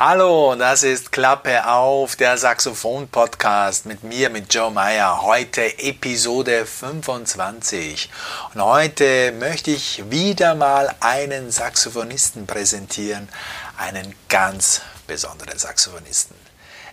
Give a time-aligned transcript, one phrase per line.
[0.00, 5.22] Hallo, das ist Klappe auf, der Saxophon-Podcast mit mir, mit Joe Meyer.
[5.22, 8.08] Heute Episode 25.
[8.54, 13.28] Und heute möchte ich wieder mal einen Saxophonisten präsentieren,
[13.76, 16.36] einen ganz besonderen Saxophonisten.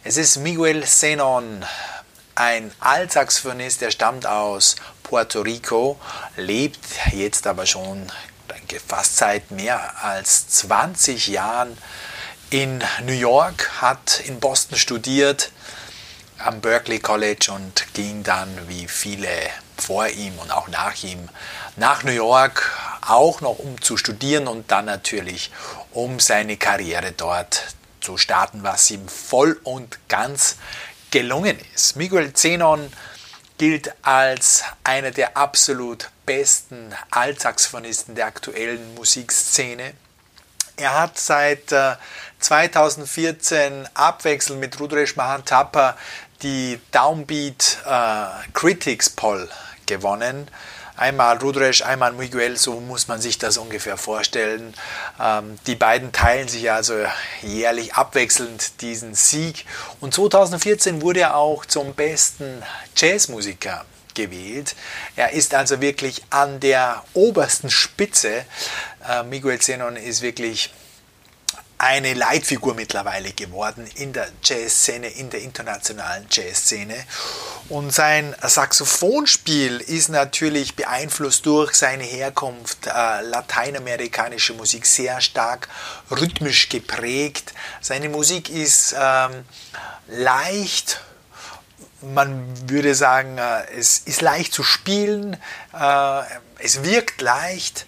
[0.04, 1.64] Es ist Miguel Zenon,
[2.34, 6.00] ein Altsaxophonist, der stammt aus Puerto Rico,
[6.38, 6.80] lebt
[7.12, 8.12] jetzt aber schon
[8.50, 11.78] denke, fast seit mehr als 20 Jahren
[12.50, 15.52] in New York, hat in Boston studiert,
[16.38, 19.30] am Berkeley College und ging dann wie viele
[19.78, 21.30] vor ihm und auch nach ihm
[21.76, 25.52] nach New York, auch noch um zu studieren und dann natürlich
[25.92, 30.58] um seine Karriere dort zu starten, was ihm voll und ganz
[31.12, 31.96] gelungen ist.
[31.96, 32.92] Miguel Zenon
[33.58, 39.94] gilt als einer der absolut besten Altsaxophonisten der aktuellen Musikszene.
[40.78, 41.72] Er hat seit
[42.46, 45.98] 2014 äh, abwechselnd mit Rudresh Mahantapa
[46.44, 49.50] die Downbeat äh, Critics Poll
[49.88, 50.48] gewonnen.
[50.96, 54.76] Einmal Rudresh, einmal Miguel, so muss man sich das ungefähr vorstellen.
[55.20, 56.94] Ähm, die beiden teilen sich also
[57.42, 59.66] jährlich abwechselnd diesen Sieg.
[60.00, 62.62] Und 2014 wurde er auch zum besten
[62.96, 64.76] Jazzmusiker gewählt.
[65.16, 68.46] Er ist also wirklich an der obersten Spitze.
[69.10, 70.72] Äh, Miguel Zenon ist wirklich
[71.78, 76.96] eine Leitfigur mittlerweile geworden in der Jazzszene, in der internationalen Jazzszene.
[77.68, 85.68] Und sein Saxophonspiel ist natürlich beeinflusst durch seine Herkunft, äh, lateinamerikanische Musik, sehr stark
[86.12, 87.54] rhythmisch geprägt.
[87.82, 89.44] Seine Musik ist ähm,
[90.08, 91.02] leicht,
[92.02, 95.38] man würde sagen, äh, es ist leicht zu spielen,
[95.74, 96.22] äh,
[96.60, 97.86] es wirkt leicht,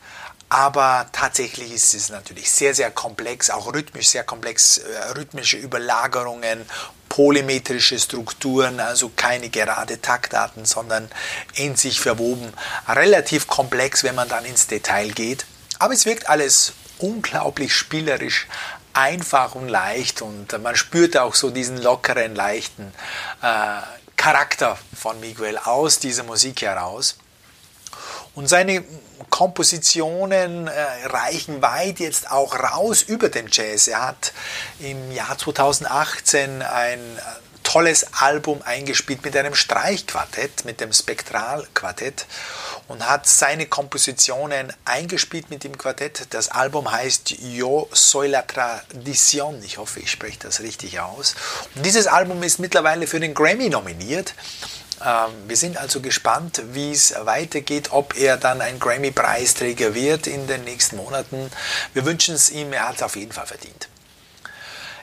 [0.50, 6.66] aber tatsächlich ist es natürlich sehr, sehr komplex, auch rhythmisch sehr komplex, äh, rhythmische Überlagerungen,
[7.10, 11.10] polymetrische Strukturen, also keine gerade Taktarten, sondern
[11.56, 12.54] in sich verwoben.
[12.88, 15.46] Relativ komplex, wenn man dann ins Detail geht.
[15.80, 18.48] Aber es wirkt alles unglaublich spielerisch,
[18.94, 22.94] einfach und leicht und man spürt auch so diesen lockeren, leichten
[23.42, 23.82] äh,
[24.16, 27.18] Charakter von Miguel aus dieser Musik heraus.
[28.38, 28.84] Und seine
[29.32, 30.72] Kompositionen äh,
[31.08, 33.88] reichen weit jetzt auch raus über den Jazz.
[33.88, 34.32] Er hat
[34.80, 37.22] im Jahr 2018 ein äh,
[37.64, 42.28] tolles Album eingespielt mit einem Streichquartett, mit dem Spektralquartett
[42.88, 46.28] und hat seine Kompositionen eingespielt mit dem Quartett.
[46.30, 49.64] Das Album heißt Yo soy la tradición.
[49.64, 51.34] Ich hoffe, ich spreche das richtig aus.
[51.74, 54.36] Und dieses Album ist mittlerweile für den Grammy nominiert.
[55.06, 60.48] Ähm, wir sind also gespannt, wie es weitergeht, ob er dann ein Grammy-Preisträger wird in
[60.48, 61.52] den nächsten Monaten.
[61.94, 63.88] Wir wünschen es ihm, er hat es auf jeden Fall verdient.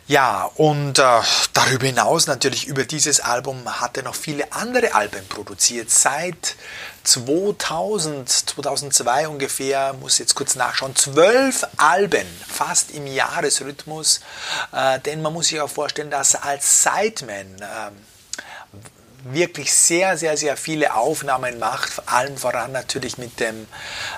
[0.07, 1.21] Ja, und äh,
[1.55, 5.91] darüber hinaus natürlich über dieses Album hat er noch viele andere Alben produziert.
[5.91, 6.57] Seit
[7.05, 14.21] 2000, 2002 ungefähr, muss jetzt kurz nachschauen, zwölf Alben, fast im Jahresrhythmus.
[14.73, 17.91] Äh, denn man muss sich auch vorstellen, dass er als Sideman äh,
[19.25, 23.67] wirklich sehr, sehr, sehr viele Aufnahmen macht, allen voran natürlich mit dem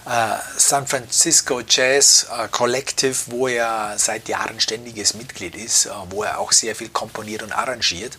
[0.07, 6.25] äh, San Francisco Jazz äh, Collective, wo er seit Jahren ständiges Mitglied ist, äh, wo
[6.25, 8.19] er auch sehr viel komponiert und arrangiert.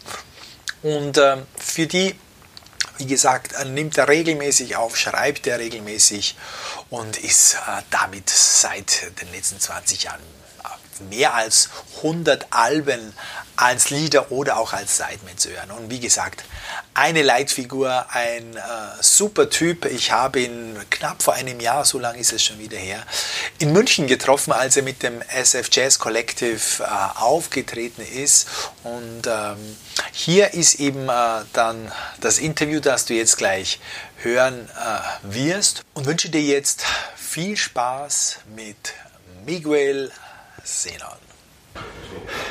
[0.82, 2.16] Und ähm, für die,
[2.98, 6.38] wie gesagt, äh, nimmt er regelmäßig auf, schreibt er regelmäßig
[6.90, 10.22] und ist äh, damit seit den letzten 20 Jahren
[11.02, 13.14] mehr als 100 Alben
[13.58, 15.72] als Lieder oder auch als Sideman zu hören.
[15.72, 16.44] Und wie gesagt,
[16.94, 18.60] eine Leitfigur, ein äh,
[19.02, 19.86] super Typ.
[19.86, 23.04] Ich habe ihn knapp vor einem Jahr, so lange ist es schon wieder her,
[23.58, 28.48] in München getroffen, als er mit dem SF Jazz Collective äh, aufgetreten ist.
[28.84, 29.78] Und ähm,
[30.12, 31.92] hier ist eben äh, dann
[32.22, 33.80] das Interview, das du jetzt gleich
[34.18, 35.84] hören äh, wirst.
[35.96, 36.84] Und wünsche dir jetzt
[37.16, 38.94] viel Spaß mit
[39.46, 40.12] Miguel
[40.68, 41.18] Zenon.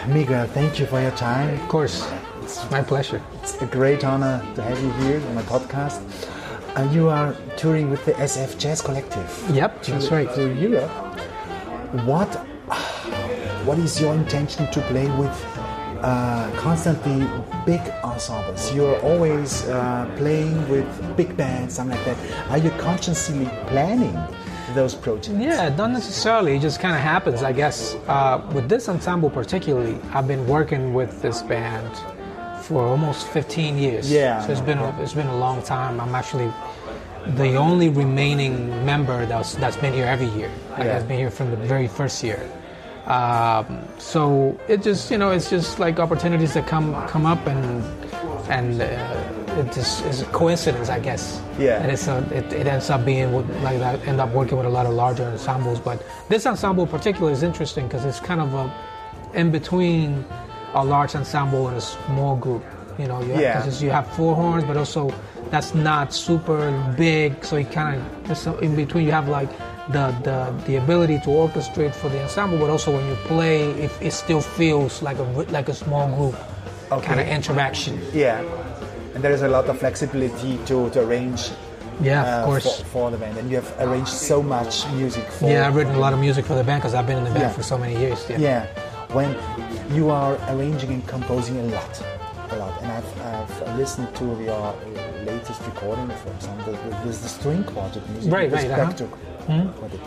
[0.09, 1.61] Miguel, thank you for your time.
[1.61, 2.11] Of course,
[2.43, 3.21] it's my pleasure.
[3.43, 6.01] It's a great honor to have you here on my podcast.
[6.77, 9.29] And you are touring with the SF Jazz Collective.
[9.53, 10.35] Yep, to, that's right.
[10.35, 10.91] To Europe.
[12.07, 12.29] What,
[13.67, 15.37] what is your intention to play with
[16.01, 17.27] uh, constantly
[17.67, 18.73] big ensembles?
[18.73, 20.89] You're always uh, playing with
[21.19, 22.51] big bands, something like that.
[22.51, 24.17] Are you consciously planning
[24.75, 25.29] those projects?
[25.29, 26.57] Yeah, not necessarily.
[26.57, 27.95] It just kind of happens, I guess.
[28.07, 31.91] Uh, with this ensemble particularly, I've been working with this band
[32.63, 34.11] for almost 15 years.
[34.11, 34.45] Yeah.
[34.45, 36.01] So it's been a, it's been a long time.
[36.01, 36.53] I'm actually
[37.37, 40.51] the only remaining member that's that's been here every year.
[40.71, 40.95] Like Yeah.
[40.95, 42.41] has been here from the very first year.
[43.07, 47.85] Um, so it just you know it's just like opportunities that come come up and
[48.49, 48.87] and uh,
[49.59, 51.41] it just is a coincidence, I guess.
[51.59, 51.83] Yeah.
[51.83, 54.67] And it's a, it, it ends up being with, like I end up working with
[54.67, 55.81] a lot of larger ensembles.
[55.81, 58.73] But this ensemble in particular is interesting because it's kind of a
[59.35, 60.25] in between
[60.75, 62.65] a large ensemble and a small group.
[62.99, 63.71] You know, you have, Yeah.
[63.81, 65.13] you have four horns, but also
[65.51, 67.45] that's not super big.
[67.45, 69.51] So you kind of in between you have like
[69.91, 73.93] the, the the ability to orchestrate for the ensemble, but also when you play, it,
[74.01, 76.35] it still feels like a like a small group
[77.03, 78.01] kind of interaction.
[78.13, 78.43] Yeah.
[79.17, 81.49] And there is a lot of flexibility to, to arrange
[82.03, 82.81] Yeah, uh, of course.
[82.83, 83.39] for, for the band.
[83.39, 86.45] And you have arranged so much music for Yeah, I've written a lot of music
[86.45, 87.53] for the band because I've been in the band Yeah.
[87.53, 88.27] for so many years.
[88.29, 88.39] Yeah.
[88.39, 88.67] Yeah,
[89.15, 89.35] when
[89.97, 92.03] you are arranging and composing a lot,
[92.51, 94.75] a lot, and I've, I've listened to your
[95.25, 96.73] latest recording, for example,
[97.07, 98.93] with the string quartet music, Right, right, uh-huh.
[98.93, 100.01] Spektral quartet.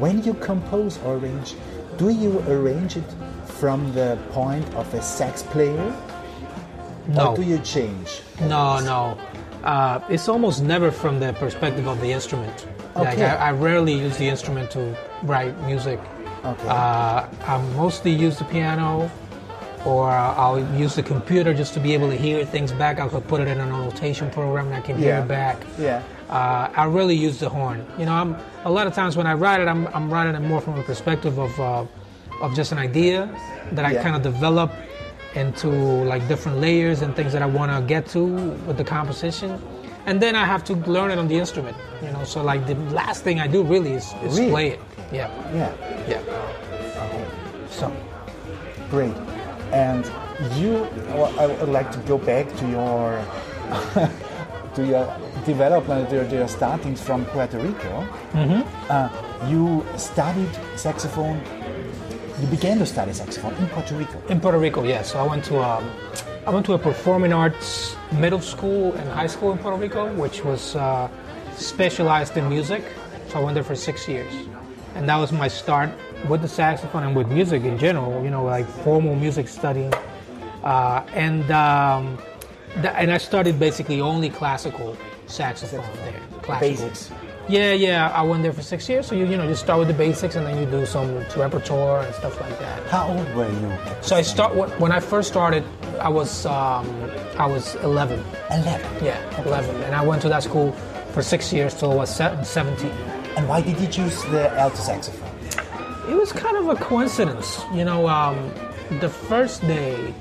[0.00, 1.54] When you compose or arrange,
[1.96, 3.08] do you arrange it
[3.60, 5.94] from the point of a sax player,
[7.08, 7.30] No.
[7.32, 8.20] or do you change?
[8.40, 9.18] No, no.
[9.64, 12.66] Uh, it's almost never from the perspective of the instrument.
[12.94, 13.24] Like Okay.
[13.26, 15.98] I, I rarely use the instrument to write music.
[16.44, 16.68] Okay.
[16.68, 19.10] Uh, I mostly use the piano,
[19.84, 23.00] or I'll use the computer just to be able to hear things back.
[23.00, 25.22] I could put it in an notation program and I can hear Yeah.
[25.22, 25.56] it back.
[25.78, 26.02] Yeah.
[26.28, 27.86] Uh, I really use the horn.
[27.98, 30.40] You know, I'm a lot of times when I write it, I'm, I'm writing it
[30.46, 31.84] more from a perspective of uh,
[32.42, 33.28] of just an idea
[33.72, 34.02] that I Yeah.
[34.02, 34.70] kind of develop
[35.34, 38.24] into like different layers and things that I want to get to
[38.66, 39.60] with the composition,
[40.06, 41.76] and then I have to learn it on the instrument.
[42.02, 44.50] You know, so like the last thing I do really is, is Really?
[44.50, 44.80] play it.
[45.12, 45.72] Yeah, Yeah.
[46.08, 47.68] yeah.
[47.70, 47.92] So
[48.90, 49.14] Great.
[49.72, 50.04] And
[50.56, 50.84] you,
[51.38, 53.22] I would like to go back to your
[54.74, 55.14] to your
[55.44, 58.06] development, to your, to your startings from Puerto Rico.
[58.88, 59.08] Uh,
[59.46, 61.40] you studied saxophone.
[62.40, 64.22] You began to study saxophone in Puerto Rico.
[64.28, 65.02] in Puerto Rico, yeah.
[65.02, 65.90] So I went to um,
[66.46, 70.44] I went to a performing arts middle school and high school in Puerto Rico, which
[70.44, 71.08] was uh,
[71.56, 72.84] specialized in music.
[73.28, 74.32] So I went there for six years,
[74.94, 75.90] and that was my start
[76.28, 78.22] with the saxophone and with music in general.
[78.22, 79.92] You know, like formal music studying,
[80.62, 82.18] uh, and um,
[82.74, 84.96] th- and I studied basically only classical
[85.26, 86.20] saxophone there.
[86.42, 86.88] Classical.
[86.88, 87.10] Basics.
[87.48, 88.10] Yeah, yeah.
[88.10, 89.06] I went there for six years.
[89.06, 92.02] So you you know you start with the basics, and then you do some repertoire
[92.02, 92.86] and stuff like that.
[92.88, 93.78] How old were you?
[94.02, 95.64] So I start when when I first started.
[95.98, 96.86] I was um,
[97.38, 98.22] I was 11.
[98.50, 99.04] Eleven.
[99.04, 100.72] Yeah, 11, and I went to that school
[101.12, 102.90] for six years till I was 17.
[103.36, 105.28] And why did you choose the alto saxophone?
[106.08, 108.08] It was kind of a coincidence, you know.
[108.08, 108.52] Um,
[109.00, 110.14] the first day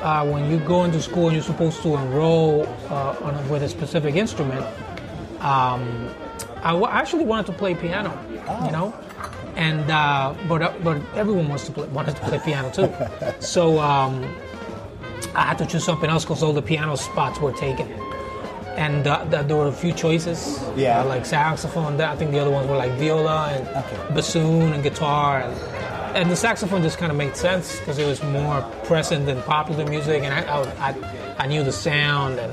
[0.00, 3.62] uh, when you go into school and you're supposed to enroll uh, on a, with
[3.62, 4.64] a specific instrument,
[5.40, 6.08] um,
[6.68, 8.12] I w- actually wanted to play piano,
[8.66, 8.88] you know,
[9.56, 12.88] and uh, but uh, but everyone wants to play, wanted to play piano too,
[13.40, 14.12] so um,
[15.34, 17.88] I had to choose something else because all the piano spots were taken.
[18.76, 21.00] And uh, th- there were a few choices, Yeah.
[21.00, 22.00] uh, like saxophone.
[22.00, 24.14] I think the other ones were like viola and Okay.
[24.14, 25.54] bassoon and guitar, and,
[26.18, 29.84] and the saxophone just kind of made sense because it was more present in popular
[29.86, 30.58] music, and I, I,
[30.90, 30.90] I,
[31.40, 32.52] I knew the sound And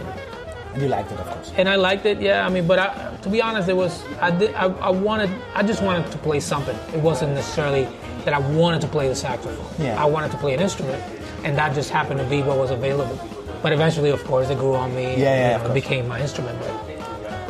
[0.78, 1.52] you liked it, of course.
[1.58, 2.20] and I liked it.
[2.22, 5.30] Yeah, I mean, but I, to be honest, it was I did I, I wanted
[5.54, 6.78] I just wanted to play something.
[6.94, 7.88] It wasn't necessarily
[8.26, 9.66] that I wanted to play the saxophone.
[9.86, 10.02] Yeah.
[10.02, 11.02] I wanted to play an instrument,
[11.44, 13.18] and that just happened to be what was available.
[13.64, 15.06] But eventually, of course, it grew on me.
[15.06, 15.72] and, Yeah, yeah, course.
[15.72, 16.58] it became my instrument.
[16.60, 16.74] But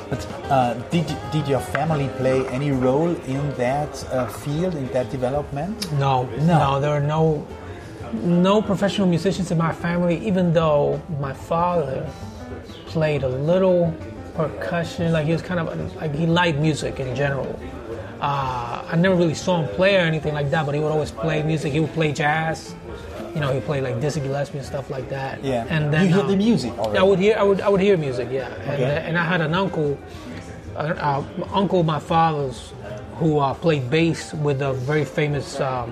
[0.10, 0.22] But
[0.52, 5.76] uh, did did your family play any role in that uh, field, in that development?
[5.94, 6.14] No,
[6.50, 6.58] No.
[6.64, 7.46] no, there are no
[8.48, 10.16] no professional musicians in my family.
[10.30, 12.06] Even though my father
[12.96, 13.94] played a little
[14.36, 17.60] percussion, like he was kind of like he liked music in general.
[18.22, 21.12] Uh, I never really saw him play or anything like that, but he would always
[21.12, 21.74] play music.
[21.74, 22.74] He would play jazz.
[23.34, 25.44] You know, he played like Dizzy Gillespie and stuff like that.
[25.44, 25.66] Yeah.
[25.70, 26.98] and then You hear um, the music already?
[27.00, 28.30] I would hear, I would, I would hear music.
[28.32, 28.96] Yeah, and, Okay.
[28.96, 29.98] uh, and I had an uncle
[30.78, 31.24] uh, uh,
[31.54, 32.72] uncle my father's
[33.20, 35.90] who uh, played bass with a very famous um,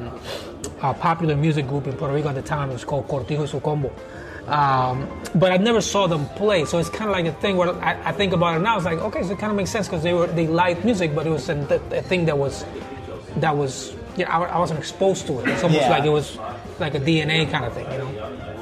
[0.81, 2.69] uh, popular music group in Puerto Rico at the time.
[2.69, 3.91] It was called Cortijo y su Combo.
[4.47, 7.71] Um, but I never saw them play, so it's kind of like a thing where
[7.81, 8.75] I, I think about it now.
[8.75, 11.15] It's like okay, so it kind of makes sense because they were they liked music,
[11.15, 11.55] but it was a,
[11.91, 12.65] a thing that was
[13.37, 15.47] that was yeah I, I wasn't exposed to it.
[15.47, 15.89] It's almost Yeah.
[15.89, 16.37] like it was
[16.79, 18.07] like a DNA kind of thing, you know.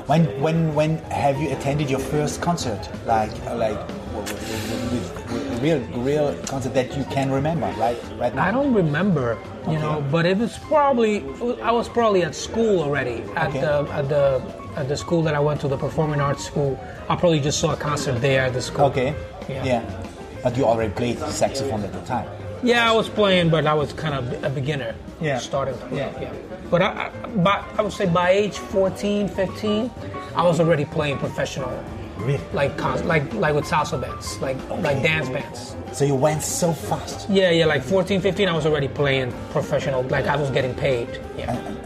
[0.05, 2.87] When when when have you attended your first concert?
[3.07, 3.79] Like like
[4.13, 7.97] w- w- with, with a real real concert that you can remember, right?
[8.19, 8.43] Right now.
[8.45, 11.23] I don't remember, you know, but it was probably
[11.61, 13.61] I was probably at school already at Okay.
[13.61, 14.41] the at the
[14.75, 16.79] at the school that I went to, the performing arts school.
[17.09, 18.85] I probably just saw a concert there at the school.
[18.85, 19.15] Okay.
[19.49, 19.63] Yeah.
[19.63, 20.03] Yeah.
[20.43, 22.27] But you already played saxophone at the time.
[22.63, 24.95] Yeah, I was playing, but I was kind of a beginner.
[25.19, 25.39] Yeah.
[25.39, 25.75] Starting.
[25.91, 26.11] Yeah.
[26.19, 26.33] Yeah.
[26.69, 29.91] But I, I, by, I would say by age 14, 15,
[30.35, 31.71] I was already playing professional,
[32.17, 32.39] Really?
[32.53, 35.75] like like like with salsa bands, like like dance bands.
[35.91, 37.29] So you went so fast.
[37.29, 41.19] Yeah, yeah, like 14, 15, I was already playing professional, like I was getting paid.
[41.37, 41.51] Yeah.
[41.51, 41.80] Was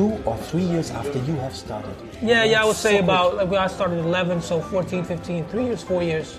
[0.00, 1.94] two or three years after you have started.
[2.22, 5.64] Yeah, yeah, I would say So about like I started 11, so 14, 15, three
[5.64, 6.38] years, four years.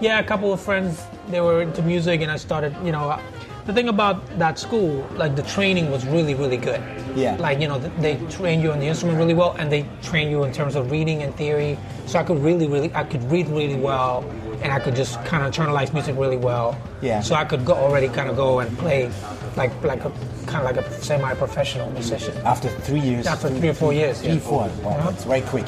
[0.00, 2.72] Yeah, a couple of friends they were into music, and I started.
[2.84, 3.18] You know,
[3.66, 6.80] the thing about that school, like the training was really, really good.
[7.16, 7.36] Yeah.
[7.46, 10.44] Like you know, they train you on the instrument really well, and they train you
[10.44, 11.78] in terms of reading and theory.
[12.06, 14.24] So I could really, really, I could read really well,
[14.62, 16.78] and I could just kind of internalize music really well.
[17.00, 17.20] Yeah.
[17.20, 19.10] So I could go already kind of go and play,
[19.56, 20.12] like like a
[20.52, 22.34] kind of like a semi-professional musician.
[22.44, 23.26] After three years.
[23.26, 24.38] After three or four years, Three, yeah.
[24.50, 24.64] four.
[24.82, 25.10] Wow, Uh-huh.
[25.10, 25.66] that's very quick.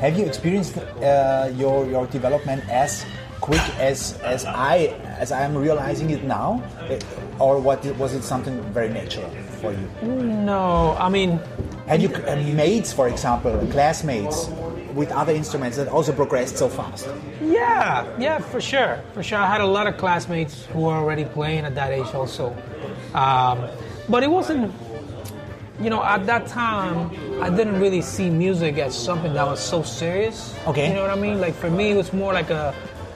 [0.00, 3.04] Have you experienced uh, your your development as
[3.40, 4.76] quick as as I
[5.22, 6.48] as I am realizing it now,
[6.90, 9.86] Uh, or what was it something very natural for you?
[10.50, 11.30] No, I mean.
[11.86, 14.48] Had you uh, mates, for example, classmates
[14.94, 17.08] with other instruments that also progressed so fast?
[17.42, 19.38] Yeah, yeah, for sure, for sure.
[19.38, 22.44] I had a lot of classmates who were already playing at that age, also.
[23.14, 23.68] Um,
[24.08, 24.72] but it wasn't,
[25.80, 27.10] you know, at that time,
[27.42, 30.54] I didn't really see music as something that was so serious.
[30.66, 30.88] Okay.
[30.88, 31.40] You know what I mean?
[31.40, 32.74] Like for me, it was more like a,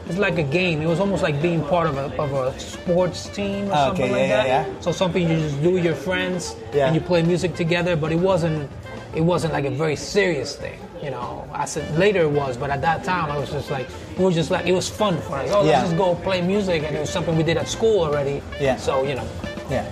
[0.08, 0.80] it's like a game.
[0.82, 4.06] It was almost like being part of a of a sports team or Okay, something
[4.06, 4.68] yeah, like yeah, that.
[4.68, 4.80] yeah.
[4.80, 6.86] So something you just do with your friends Yeah.
[6.86, 7.96] and you play music together.
[7.96, 8.70] But it wasn't,
[9.14, 10.78] it wasn't like a very serious thing.
[11.02, 13.86] You know, I said later it was, but at that time I was just like,
[14.16, 15.50] it was just like it was fun for us.
[15.52, 15.78] Oh, Yeah.
[15.78, 18.42] let's just go play music, and it was something we did at school already.
[18.60, 18.76] Yeah.
[18.76, 19.28] So you know,
[19.70, 19.84] Yeah,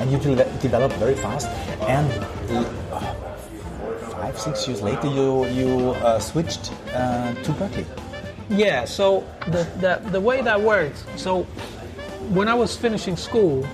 [0.00, 1.48] and you de- developed very fast,
[1.88, 2.10] and
[2.50, 2.64] uh,
[4.12, 7.86] five six years later, you you uh, switched uh, to Berklee.
[8.48, 8.84] yeah.
[8.86, 11.04] So the, the the way that worked.
[11.16, 11.44] So
[12.34, 13.66] when I was finishing school,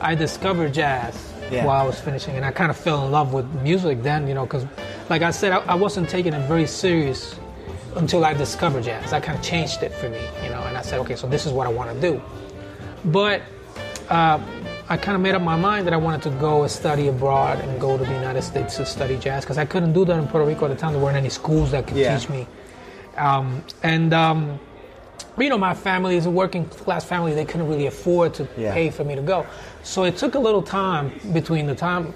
[0.00, 1.14] I discovered jazz
[1.50, 1.64] Yeah.
[1.66, 4.26] while I was finishing, and I kind of fell in love with music then.
[4.28, 4.66] You know, because
[5.08, 7.36] like I said, I, I wasn't taking it very serious
[7.96, 9.10] until I discovered jazz.
[9.10, 10.20] That kind of changed it for me.
[10.42, 12.22] You know, and I said, okay, so this is what I want to do.
[13.04, 13.42] But
[14.08, 14.38] uh,
[14.92, 17.60] I kind of made up my mind that I wanted to go and study abroad
[17.60, 20.28] and go to the United States to study jazz because I couldn't do that in
[20.28, 20.92] Puerto Rico at the time.
[20.92, 22.14] There weren't any schools that could Yeah.
[22.18, 22.46] teach me.
[23.16, 24.60] Um, and um,
[25.38, 27.32] you know, my family is a working class family.
[27.32, 28.74] They couldn't really afford to Yeah.
[28.74, 29.46] pay for me to go.
[29.82, 32.12] So it took a little time between the time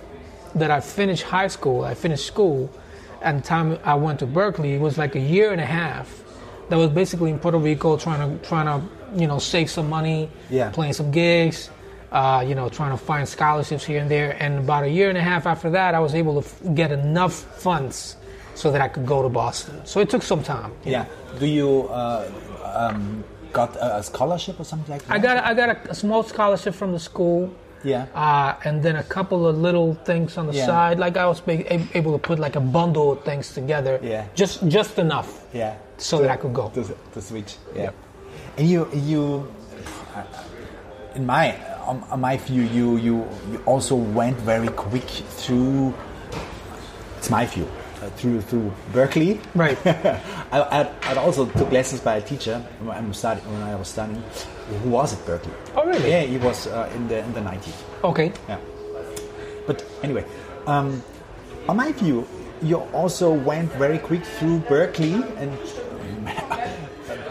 [0.54, 2.68] that I finished high school, I finished school,
[3.22, 4.74] and the time I went to Berklee.
[4.74, 6.22] It was like a year and a half.
[6.68, 8.86] That was basically in Puerto Rico, trying to trying to
[9.18, 10.68] you know save some money, Yeah.
[10.68, 11.70] playing some gigs,
[12.12, 14.36] uh, you know, trying to find scholarships here and there.
[14.40, 16.92] And about a year and a half after that, I was able to f- get
[16.92, 18.16] enough funds
[18.54, 19.84] so that I could go to Boston.
[19.84, 20.72] So it took some time.
[20.84, 21.04] Yeah.
[21.38, 22.30] Do you uh,
[22.74, 25.12] um, got a, a scholarship or something like that?
[25.12, 27.52] I got I got a, a small scholarship from the school.
[27.84, 28.06] Yeah.
[28.14, 30.66] Uh, and then a couple of little things on the Yeah.
[30.66, 30.98] side.
[30.98, 34.00] Like I was able to put like a bundle of things together.
[34.02, 34.26] Yeah.
[34.34, 35.44] Just just enough.
[35.52, 35.76] Yeah.
[35.98, 36.68] So that I could go.
[36.70, 37.56] To, to switch.
[37.74, 37.90] Yeah.
[38.56, 39.52] And you you
[41.14, 41.54] in my
[41.86, 45.04] on, on my view you you you also went very quick
[45.40, 45.94] through.
[47.18, 47.68] It's my view.
[48.02, 49.78] Uh, through through Berklee, Right.
[49.86, 53.88] I, I, I also took lessons by a teacher when, I'm study, when I was
[53.88, 54.22] studying,
[54.82, 55.54] who was at Berklee.
[55.74, 56.10] Oh, really?
[56.10, 57.72] Yeah, he was uh, in the in the 90s.
[58.04, 58.32] Okay.
[58.48, 58.58] Yeah.
[59.66, 60.26] But anyway,
[60.66, 61.02] um,
[61.70, 62.28] on my view,
[62.60, 65.56] you also went very quick through Berklee and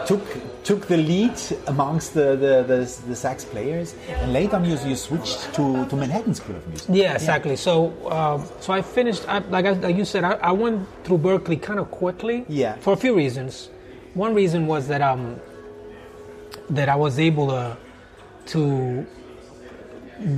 [0.08, 0.22] took
[0.66, 3.94] took the lead amongst the, the, the, the sax players.
[4.08, 6.88] And later on, you, you switched to, to Manhattan School of Music.
[6.90, 7.54] Yeah, exactly.
[7.54, 9.28] So, uh, so I finished.
[9.28, 12.44] I, like, I, like you said, I, I went through Berklee kind of quickly.
[12.48, 12.74] Yeah.
[12.76, 13.70] For a few reasons.
[14.14, 15.40] One reason was that um,
[16.70, 17.76] that I was able to
[18.46, 19.06] to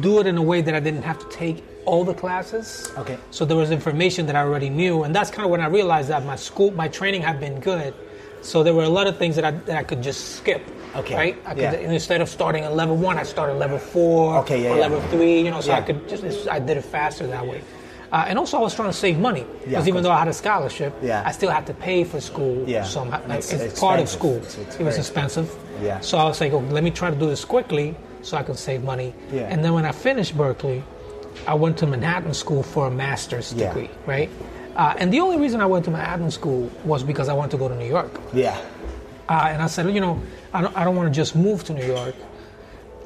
[0.01, 2.93] do it in a way that I didn't have to take all the classes.
[2.99, 3.17] Okay.
[3.31, 6.09] So there was information that I already knew, and that's kind of when I realized
[6.09, 7.95] that my school, my training had been good.
[8.43, 10.63] So there were a lot of things that I, that I could just skip.
[10.97, 11.15] Okay.
[11.17, 11.37] Right.
[11.45, 11.73] I could, Yeah.
[11.75, 14.39] Instead of starting at level one, I started level four.
[14.39, 14.81] Okay, yeah, or yeah.
[14.83, 15.43] level three.
[15.43, 17.63] You know, so I could just I did it faster that way.
[18.11, 20.33] Uh, and also, I was trying to save money because even though I had a
[20.33, 21.23] scholarship, Yeah.
[21.27, 22.65] I still had to pay for school.
[22.67, 22.85] Yeah.
[22.85, 23.21] somehow.
[23.23, 24.37] And it's It's, part of school.
[24.37, 25.55] It's- it's it was expensive.
[25.83, 26.01] Yeah.
[26.01, 28.57] So I was like, oh, let me try to do this quickly so I can
[28.57, 29.13] save money.
[29.31, 29.43] Yeah.
[29.53, 30.83] And then when I finished Berklee,
[31.47, 33.69] I went to Manhattan School for a master's Yeah.
[33.69, 34.31] degree, right?
[34.79, 37.57] Uh, and the only reason I went to Manhattan School was because I wanted to
[37.57, 38.13] go to New York.
[38.33, 38.57] Yeah.
[39.29, 40.23] Uh, and I said, you know,
[40.55, 42.15] I don't, I don't want to just move to New York.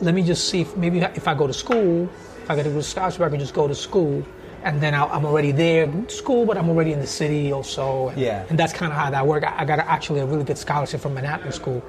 [0.01, 2.11] Let me just see if maybe if I go to school,
[2.43, 4.23] if I get a good scholarship, I can just go to school,
[4.65, 8.09] and then I'll, I'm already there school, but I'm already in the city also.
[8.09, 8.45] And, Yeah.
[8.51, 9.47] And that's kind of how that worked.
[9.47, 11.83] I, I got actually a really good scholarship from Manhattan School,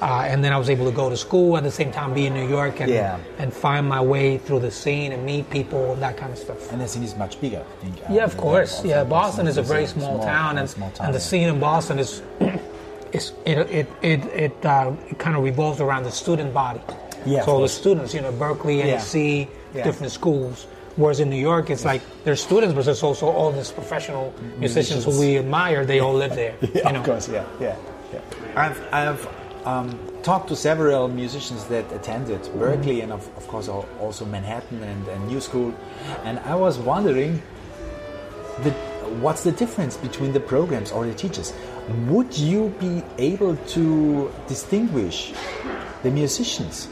[0.00, 2.26] Uh, and then I was able to go to school at the same time, be
[2.26, 3.18] in New York, and Yeah.
[3.38, 6.72] and find my way through the scene and meet people and that kind of stuff.
[6.72, 7.96] And the scene is much bigger, I think.
[8.08, 8.72] uh, Yeah, of course.
[8.76, 8.90] Boston.
[8.90, 11.24] Yeah, Boston is a very a small, town, and, small town, and the yeah.
[11.30, 12.22] scene in Boston is,
[13.12, 16.80] is it it it it, uh, it kind of revolves around the student body.
[17.26, 18.96] Yeah, So the students, you know, Berklee, Yeah.
[18.96, 19.84] NEC, Yeah.
[19.84, 20.66] different schools.
[20.96, 25.04] Whereas in New York, it's like there's students, but there's also all these professional musicians
[25.04, 25.84] who we admire.
[25.84, 26.54] They all live there.
[26.62, 27.00] Yeah, you know?
[27.00, 27.76] of course, yeah, yeah,
[28.12, 28.20] yeah.
[28.56, 29.28] I've, I've
[29.64, 35.06] um, talked to several musicians that attended Berklee and, of, of course, also Manhattan and,
[35.08, 35.74] and New School,
[36.24, 37.42] and I was wondering,
[38.62, 38.70] the,
[39.20, 41.52] what's the difference between the programs or the teachers?
[42.08, 45.32] Would you be able to distinguish
[46.02, 46.88] the musicians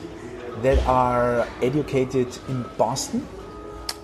[0.62, 3.26] that are educated in Boston?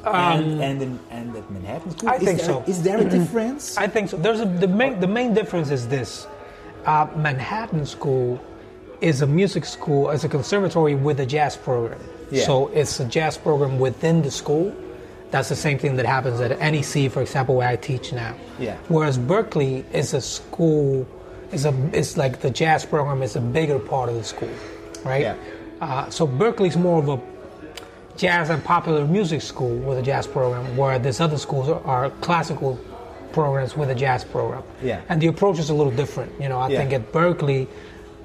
[0.07, 2.09] and, and, in, and at Manhattan School?
[2.11, 2.65] Um, I Is think there- so.
[2.67, 3.79] Is there a difference?
[3.79, 4.17] I think so.
[4.19, 6.27] There's a, the main the main difference is this:
[6.85, 8.39] uh, Manhattan School
[9.05, 12.01] is a music school, it's a conservatory with a jazz program.
[12.31, 12.45] Yeah.
[12.47, 14.75] So it's a jazz program within the school.
[15.31, 18.35] That's the same thing that happens at NEC, for example, where I teach now.
[18.59, 18.77] Yeah.
[18.89, 21.07] Whereas Berklee is a school,
[21.53, 24.55] is a is like the jazz program is a bigger part of the school,
[25.05, 25.23] right?
[25.23, 25.37] Yeah.
[25.81, 27.21] Uh, so Berklee's more of a
[28.17, 32.11] jazz and popular music school with a jazz program, where these other schools are, are
[32.23, 32.79] classical
[33.33, 34.63] programs with a jazz program.
[34.83, 35.01] Yeah.
[35.09, 36.33] And the approach is a little different.
[36.41, 36.79] You know, I Yeah.
[36.79, 37.67] think at Berklee,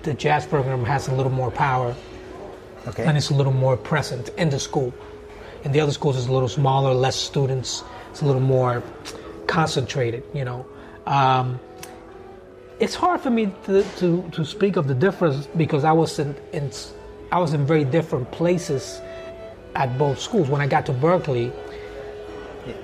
[0.03, 1.95] the jazz program has a little more power
[2.87, 3.03] Okay.
[3.03, 4.93] and it's a little more present in the school.
[5.63, 7.83] In the other schools, it's a little smaller, less students.
[8.11, 8.81] It's a little more
[9.47, 10.23] concentrated.
[10.33, 10.65] You know,
[11.05, 11.59] um,
[12.79, 16.35] it's hard for me to, to, to speak of the difference because I was in,
[16.53, 16.71] in
[17.31, 19.01] I was in very different places
[19.75, 20.49] at both schools.
[20.49, 21.51] When I got to Berklee,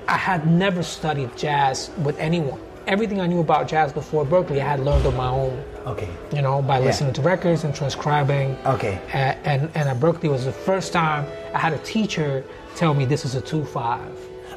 [0.07, 2.59] I had never studied jazz with anyone.
[2.87, 6.07] Everything I knew about jazz before Berklee, I had learned on my own okay.
[6.33, 8.55] you know, by listening to records and transcribing.
[8.65, 8.99] Okay.
[9.13, 12.43] A- And, and at Berklee was the first time I had a teacher
[12.75, 14.11] tell me this is a two five.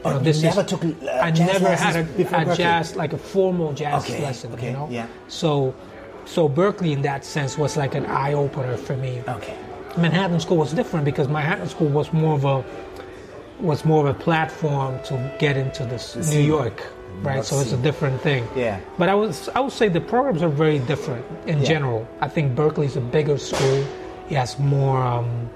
[0.04, 4.04] Oh, you never took, uh, I never had a, a jazz like a formal jazz
[4.04, 4.52] Okay, lesson.
[4.52, 4.88] okay, you know.
[4.90, 5.06] yeah.
[5.26, 5.74] So,
[6.24, 9.22] so Berklee in that sense was like an eye opener for me.
[9.26, 9.56] Okay.
[9.96, 12.64] Manhattan School was different because Manhattan School was more of a
[13.60, 16.38] was more of a platform to get into this New.
[16.40, 16.80] York,
[17.22, 17.44] right?
[17.44, 18.46] So it's a different thing.
[18.56, 18.80] Yeah.
[18.98, 21.64] But I was I would say the programs are very different in Yeah.
[21.72, 22.08] general.
[22.20, 23.84] I think Berklee's a bigger school.
[24.30, 24.98] It has more.
[25.02, 25.50] Um,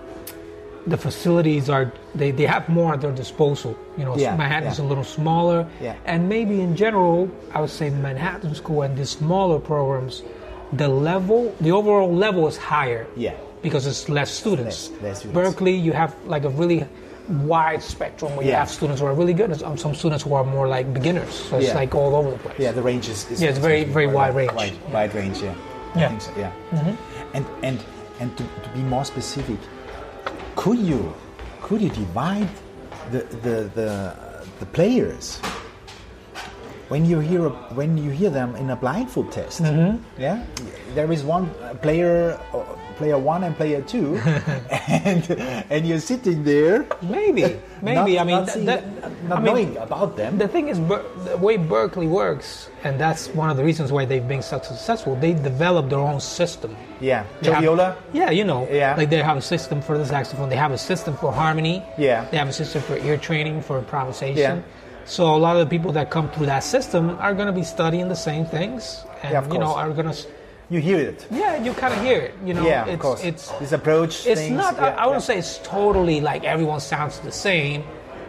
[0.86, 3.76] the facilities are they, they have more at their disposal.
[3.96, 4.84] You know, Yeah, Manhattan's yeah.
[4.84, 5.94] a little smaller, Yeah.
[6.06, 10.24] and maybe in general, I would say Manhattan School and the smaller programs,
[10.72, 13.06] the level, the overall level is higher.
[13.16, 13.34] Yeah.
[13.62, 14.90] Because it's less students.
[14.90, 15.38] Less- less students.
[15.38, 16.84] Berklee, you have like a really
[17.28, 20.44] wide spectrum where you have students who are really good and some- students who are
[20.44, 21.32] more like beginners.
[21.48, 21.74] So it's Yeah.
[21.74, 22.58] like all over the place.
[22.58, 23.30] Yeah, the range is.
[23.30, 24.52] is Yeah, it's very- very wide range.
[24.52, 25.54] Wide, wide range, yeah.
[25.94, 26.08] I Yeah.
[26.08, 26.50] think so, yeah.
[27.34, 27.78] And and
[28.20, 29.58] and to, to be more specific,
[30.56, 31.14] could you
[31.62, 32.48] could you divide
[33.10, 33.90] the the the,
[34.60, 35.38] the players
[36.88, 39.62] when you hear when you hear them in a blindfold test?
[39.62, 39.96] Mm-hmm.
[40.20, 40.42] Yeah,
[40.94, 41.50] there is one
[41.82, 42.38] player.
[43.02, 44.14] Player one and player two,
[44.88, 45.28] and
[45.74, 46.86] and you're sitting there.
[47.02, 48.14] Maybe, maybe.
[48.14, 48.84] not- I mean, not, seeing- that-
[49.28, 50.38] not I mean, knowing about them.
[50.38, 54.28] The thing is, the way Berklee works, and that's one of the reasons why they've
[54.34, 55.16] been so successful.
[55.16, 56.76] They develop their own system.
[57.00, 57.96] yeah, They have- Viola.
[58.12, 58.68] Yeah, you know.
[58.70, 58.94] Yeah.
[58.94, 60.48] Like they have a system for the saxophone.
[60.48, 61.82] They have a system for harmony.
[61.98, 62.26] Yeah.
[62.30, 64.62] They have a system for ear training, for improvisation.
[64.62, 65.06] Yeah.
[65.06, 67.64] So a lot of the people that come through that system are going to be
[67.64, 70.16] studying the same things, and Yeah, you know, are going to.
[70.72, 71.26] You hear it.
[71.30, 72.34] Yeah, you kind of hear it.
[72.42, 72.64] You know.
[72.64, 73.22] yeah, it's, of course.
[73.22, 74.26] It's this approach.
[74.26, 74.74] it's things, not.
[74.76, 75.26] yeah, I, I wouldn't yeah.
[75.26, 77.84] say it's totally like everyone sounds the same,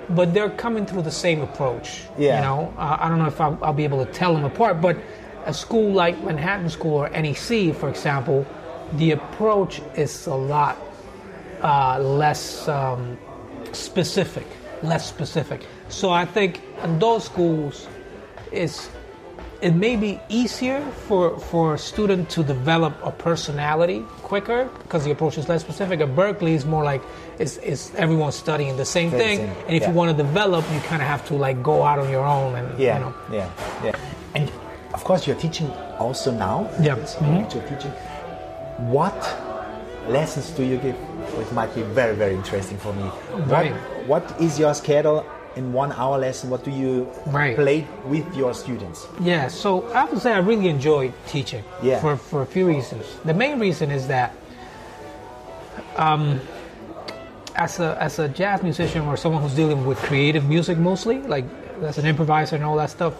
[0.09, 2.01] but they're coming through the same approach.
[2.17, 2.35] Yeah.
[2.35, 4.81] You know, uh, I don't know if I'll, I'll be able to tell them apart,
[4.81, 4.97] but
[5.45, 8.45] a school like Manhattan School or NEC, for example,
[8.93, 10.77] the approach is a lot
[11.61, 13.17] uh, less um,
[13.71, 14.47] specific,
[14.81, 15.65] less specific.
[15.87, 17.87] So I think in those schools,
[18.51, 18.89] it's
[19.63, 25.11] it may be easier for for a student to develop a personality quicker because the
[25.11, 26.01] approach is less specific.
[26.01, 27.01] At Berklee, is more like
[27.39, 29.89] it's, it's everyone studying the same thing, same, and if yeah.
[29.89, 32.55] you want to develop, you kind of have to like go out on your own
[32.55, 33.13] and Yeah, you know.
[33.31, 33.49] yeah,
[33.85, 34.35] yeah.
[34.35, 34.51] And
[34.93, 36.69] of course, you're teaching also now.
[36.81, 36.97] Yeah.
[36.97, 37.53] Mhm.
[37.53, 37.91] You're teaching.
[38.91, 39.17] What
[40.09, 40.95] lessons do you give?
[41.37, 43.09] Which might be very, very interesting for me.
[43.47, 43.71] Right.
[44.07, 46.49] What, what is your schedule in one hour lesson?
[46.49, 47.55] What do you Right.
[47.55, 49.07] play with your students?
[49.19, 51.99] Yeah, so I have to say I really enjoy teaching Yeah.
[51.99, 53.05] for, for a few reasons.
[53.25, 54.33] The main reason is that
[55.95, 56.39] um,
[57.55, 61.45] as, a, as a jazz musician or someone who's dealing with creative music mostly, like
[61.83, 63.13] as an improviser and all that stuff,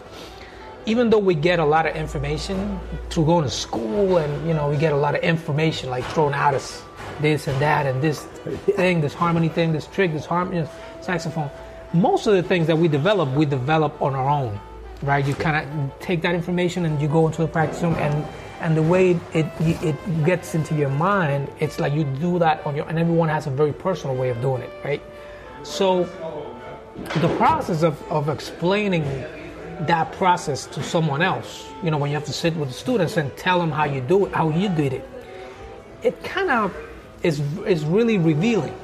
[0.86, 4.70] even though we get a lot of information through going to school and you know
[4.70, 6.82] we get a lot of information like thrown at us
[7.22, 8.24] this and that and this
[8.76, 10.68] thing this harmony thing this trick this harmony
[11.00, 11.50] saxophone
[11.94, 14.60] most of the things that we develop we develop on our own
[15.04, 15.26] right?
[15.26, 18.26] You kind of take that information and you go into the practice room and
[18.62, 22.76] and the way it it gets into your mind it's like you do that on
[22.76, 25.02] your and everyone has a very personal way of doing it right?
[25.64, 26.04] So
[26.96, 29.04] the process of, of explaining
[29.82, 33.18] that process to someone else, you know, when you have to sit with the students
[33.18, 35.10] and tell them how you do it, how you did it,
[36.04, 36.76] it kind of
[37.24, 38.76] is is really revealing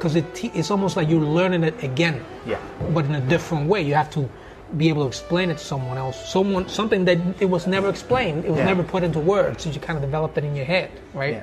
[0.00, 0.24] because it
[0.56, 2.56] it's almost like you're learning it again, Yeah.
[2.94, 3.82] but in a different way.
[3.82, 4.30] You have to
[4.78, 8.46] be able to explain it to someone else, someone something that it was never explained,
[8.46, 8.72] it was Yeah.
[8.72, 11.34] never put into words, so you kind of developed it in your head, right?
[11.34, 11.42] Yeah.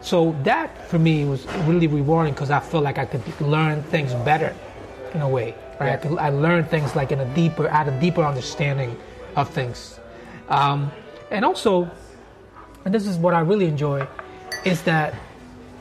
[0.00, 4.14] So that for me was really rewarding because I felt like I could learn things
[4.24, 4.54] better
[5.12, 5.54] in a way.
[5.78, 5.92] Right?
[5.92, 8.96] I, could, I learned things like in a deeper, I had a deeper understanding
[9.36, 9.98] of things.
[10.48, 10.90] Um,
[11.30, 11.90] and also,
[12.84, 14.06] and this is what I really enjoy,
[14.64, 15.14] is that,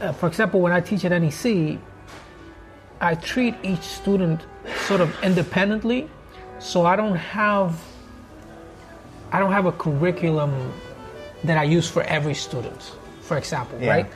[0.02, 1.80] uh, for example, when I teach at NEC,
[3.02, 4.42] I treat each student
[4.88, 6.10] sort of independently,
[6.60, 7.80] so I don't have,
[9.32, 10.52] I don't have a curriculum
[11.44, 12.82] that I use for every student.
[13.22, 13.90] For example, Yeah.
[13.92, 14.08] right?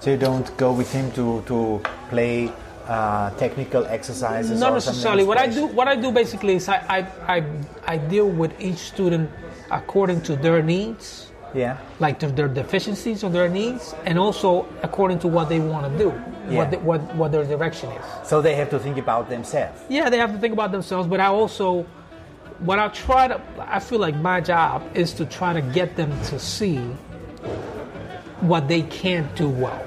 [0.00, 2.50] So you don't go with him to to play
[2.88, 4.58] uh, technical exercises.
[4.60, 5.24] Not necessarily.
[5.24, 6.98] What I do, what I do basically is I, I,
[7.36, 7.44] I,
[7.86, 9.30] I deal with each student
[9.70, 11.25] according to their needs,
[11.56, 11.78] Yeah.
[11.98, 15.98] like their, their deficiencies or their needs, and also according to what they want to
[15.98, 16.08] do,
[16.48, 16.58] Yeah.
[16.58, 18.04] what, the, what what their direction is.
[18.28, 19.80] So they have to think about themselves.
[19.88, 21.82] Yeah, they have to think about themselves, but I also,
[22.58, 26.10] what I try to, I feel like my job is to try to get them
[26.24, 26.78] to see
[28.40, 29.78] what they can't do well,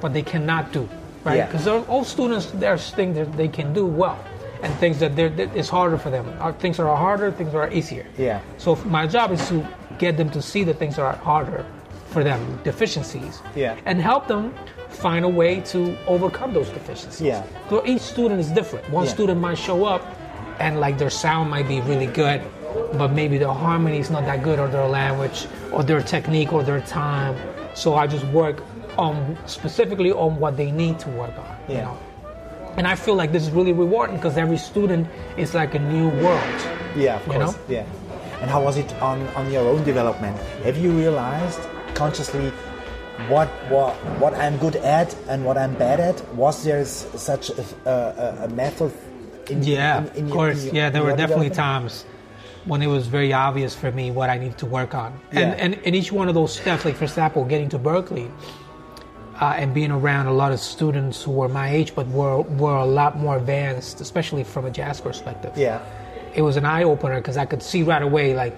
[0.00, 0.88] what they cannot do,
[1.24, 1.36] right?
[1.36, 1.46] Yeah.
[1.46, 4.18] Because all students, there's things that they can do well,
[4.62, 6.26] and things that, they're, that it's harder for them.
[6.42, 8.06] Or things are harder, things are easier.
[8.18, 8.40] Yeah.
[8.58, 9.66] So my job is to
[9.98, 11.64] get them to see the things that are harder
[12.06, 13.74] for them, deficiencies, Yeah.
[13.86, 14.54] and help them
[14.88, 17.20] find a way to overcome those deficiencies.
[17.20, 17.42] Yeah.
[17.68, 18.88] So each student is different.
[18.90, 19.10] One Yeah.
[19.12, 20.02] student might show up
[20.60, 22.40] and like their sound might be really good,
[22.96, 26.62] but maybe their harmony is not that good or their language or their technique or
[26.62, 27.34] their time.
[27.74, 28.62] So I just work
[28.96, 31.56] on specifically on what they need to work on.
[31.68, 31.84] You Yeah.
[31.84, 31.96] know?
[32.76, 36.08] And I feel like this is really rewarding because every student is like a new
[36.22, 36.40] world.
[36.96, 37.52] Yeah, of You course.
[37.52, 37.58] know?
[37.68, 37.82] Yeah.
[38.44, 40.36] And how was it on, on your own development?
[40.64, 41.60] Have you realized
[41.94, 42.50] consciously
[43.32, 46.16] what what what I'm good at and what I'm bad at?
[46.34, 48.92] Was there such a, a, a method?
[49.48, 50.64] In, Yeah, in- in of your- course.
[50.66, 52.04] your- yeah, there were definitely times
[52.66, 55.18] when it was very obvious for me what I needed to work on.
[55.30, 55.64] And, Yeah.
[55.64, 58.30] and, and each one of those steps, like for example, getting to Berklee
[59.40, 62.76] uh, and being around a lot of students who were my age but were, were
[62.76, 65.52] a lot more advanced, especially from a jazz perspective.
[65.56, 65.80] Yeah.
[66.34, 68.56] It was an eye opener because I could see right away, like,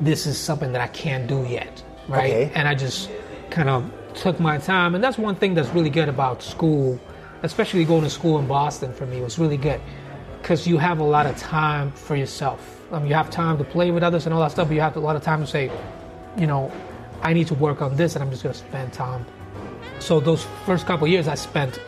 [0.00, 2.32] this is something that I can't do yet, right?
[2.32, 2.52] Okay.
[2.54, 3.10] And I just
[3.50, 4.94] kind of took my time.
[4.94, 7.00] And that's one thing that's really good about school,
[7.42, 9.80] especially going to school in Boston for me was really good
[10.40, 12.80] because you have a lot of time for yourself.
[12.92, 14.96] Um, you have time to play with others and all that stuff, but you have
[14.96, 15.70] a lot of time to say,
[16.36, 16.70] you know,
[17.22, 19.26] I need to work on this and I'm just going to spend time.
[19.98, 21.80] So those first couple years, I spent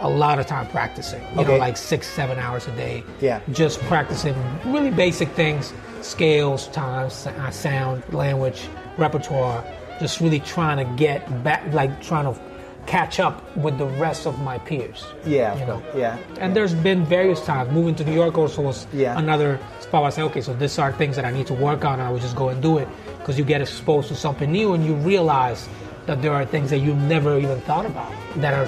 [0.00, 1.22] a lot of time practicing.
[1.38, 3.02] You know, like six, seven hours a day.
[3.20, 3.40] Yeah.
[3.52, 4.34] Just practicing
[4.66, 9.64] really basic things, scales, times, uh, sound, language, repertoire.
[10.00, 12.38] Just really trying to get back, like trying to
[12.86, 15.04] catch up with the rest of my peers.
[15.24, 15.82] Yeah, you know.
[15.96, 16.18] Yeah.
[16.38, 19.18] And there's been various times moving to New York also was Yeah.
[19.18, 21.84] another spot where I say, okay, so these are things that I need to work
[21.84, 21.94] on.
[21.94, 22.86] And I would just go and do it
[23.18, 25.68] because you get exposed to something new and you realize
[26.06, 28.66] that there are things that you've never even thought about that are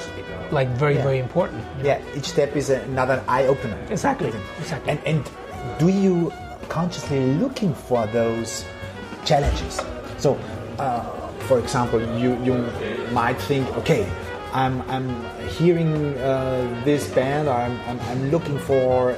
[0.52, 1.02] like very, Yeah.
[1.02, 1.62] very important.
[1.82, 2.00] Yeah.
[2.16, 3.76] Each step is another eye opener.
[3.90, 4.32] Exactly.
[4.58, 4.90] Exactly.
[4.92, 5.30] And and
[5.78, 6.32] do you
[6.68, 8.64] consciously looking for those
[9.24, 9.80] challenges?
[10.18, 10.38] So,
[10.78, 11.02] uh,
[11.48, 12.54] for example, you you
[13.12, 14.06] might think, okay,
[14.52, 15.08] I'm I'm
[15.58, 19.14] hearing uh, this band, or I'm, I'm I'm looking for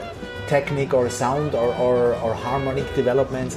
[0.48, 3.56] technique or sound or, or, or harmonic developments,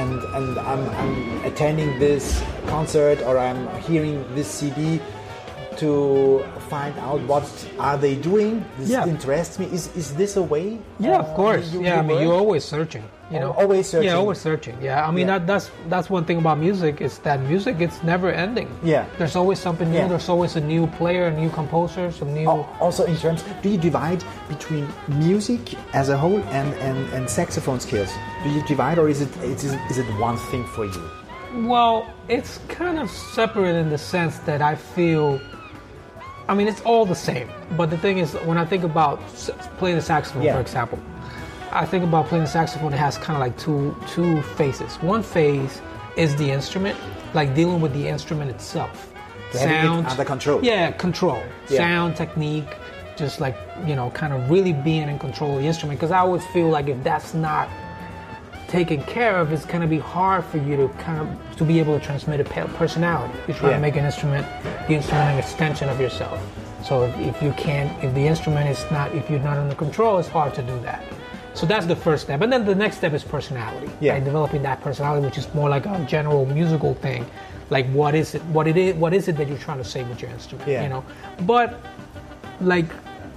[0.00, 5.00] and and I'm, I'm attending this concert or I'm hearing this CD
[5.80, 7.44] to find out what
[7.78, 8.64] are they doing.
[8.78, 9.06] This Yeah.
[9.14, 9.66] interests me.
[9.72, 10.78] Is is this a way?
[10.98, 11.72] Yeah, uh, of course.
[11.72, 12.22] you- yeah, you I mean, work?
[12.24, 13.04] you're always searching.
[13.32, 14.10] You know, always searching.
[14.10, 14.76] Yeah, always searching.
[14.82, 15.38] Yeah, I mean Yeah.
[15.38, 18.68] that that's that's one thing about music is that music it's never ending.
[18.82, 19.04] Yeah.
[19.18, 19.98] there's always something new.
[20.00, 20.08] Yeah.
[20.12, 22.48] There's always a new player, a new composer, some new.
[22.52, 25.60] Al- Also, in terms, do you divide between music
[25.94, 28.10] as a whole and, and, and saxophone skills?
[28.44, 31.02] Do you divide, or is it is it, is it one thing for you?
[31.72, 31.96] Well,
[32.28, 35.38] it's kind of separate in the sense that I feel.
[36.50, 37.48] I mean, it's all the same.
[37.76, 39.20] But the thing is, when I think about
[39.78, 40.54] playing the saxophone, Yeah.
[40.54, 40.98] for example,
[41.70, 44.96] I think about playing the saxophone, it has kind of like two two phases.
[44.96, 45.80] One phase
[46.16, 46.98] is the instrument,
[47.34, 49.12] like dealing with the instrument itself,
[49.52, 50.58] sound it under control.
[50.60, 51.78] Yeah, control, Yeah.
[51.78, 52.76] sound, technique,
[53.16, 56.00] just like you know, kind of really being in control of the instrument.
[56.00, 57.68] Because I always feel like if that's not
[58.70, 61.78] taken care of, it's going to be hard for you to kind of to be
[61.80, 63.34] able to transmit a personality.
[63.48, 63.76] You're trying Yeah.
[63.76, 64.46] to make an instrument,
[64.86, 66.40] the instrument an extension of yourself.
[66.86, 70.18] So if, if you can't, if the instrument is not, if you're not under control,
[70.18, 71.02] it's hard to do that.
[71.52, 73.90] So that's the first step, and then the next step is personality.
[74.00, 74.12] Yeah.
[74.12, 74.24] right?
[74.24, 77.26] developing that personality, which is more like a general musical thing,
[77.70, 80.04] like what is it, what it is, what is it that you're trying to say
[80.04, 80.84] with your instrument, Yeah.
[80.84, 81.04] you know?
[81.42, 81.80] But
[82.60, 82.86] like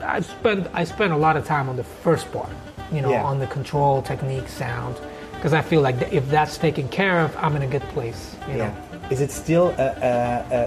[0.02, 2.50] I spent I spent a lot of time on the first part,
[2.92, 3.24] you know, Yeah.
[3.24, 4.96] on the control, technique, sound,
[5.44, 8.54] because I feel like if that's taken care of, I'm in a good place, you
[8.54, 8.74] know.
[8.74, 9.10] Yeah.
[9.10, 9.88] Is it still a,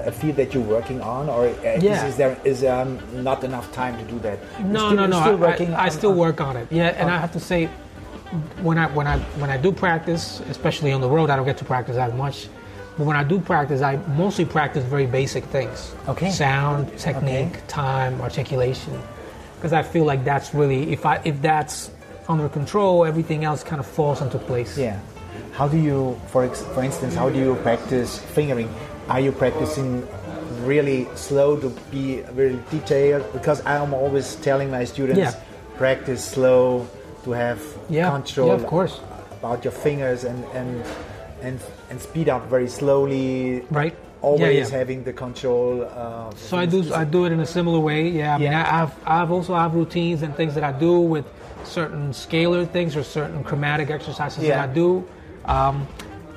[0.04, 2.04] a, a field that you're working on, or uh, Yeah.
[2.04, 4.38] is, is there is um, not enough time to do that?
[4.58, 5.20] You're No, still, no, no.
[5.22, 6.68] Still I- working I, I still on- work on it.
[6.70, 7.70] Yeah, and I have to say,
[8.60, 11.56] when I when I when I do practice, especially on the road, I don't get
[11.58, 12.48] to practice as much.
[12.98, 15.94] But when I do practice, I mostly practice very basic things.
[16.06, 16.30] Okay.
[16.30, 17.60] Sound, technique, Okay.
[17.68, 18.92] time, articulation.
[19.56, 21.90] Because I feel like that's really if I if that's
[22.28, 24.76] under control, everything else kind of falls into place.
[24.76, 24.98] Yeah.
[25.52, 28.68] How do you, for ex- for instance, how do you practice fingering?
[29.08, 30.06] Are you practicing
[30.64, 33.24] really slow to be very detailed?
[33.32, 35.32] Because I'm always telling my students, Yeah.
[35.76, 36.86] practice slow
[37.24, 39.00] to have Yeah, control yeah, of course.
[39.38, 40.82] about your fingers and and
[41.42, 41.60] and
[41.90, 43.62] and speed up very slowly.
[43.70, 43.94] Right.
[44.22, 44.78] Always Yeah, yeah.
[44.78, 45.82] having the control.
[45.84, 48.08] Uh, So I do I do it in a similar way.
[48.08, 48.62] Yeah, I mean Yeah.
[48.74, 51.24] I have I have also have routines and things that I do with
[51.66, 54.56] certain scalar things or certain chromatic exercises Yeah.
[54.56, 55.04] that I do.
[55.44, 55.86] Um,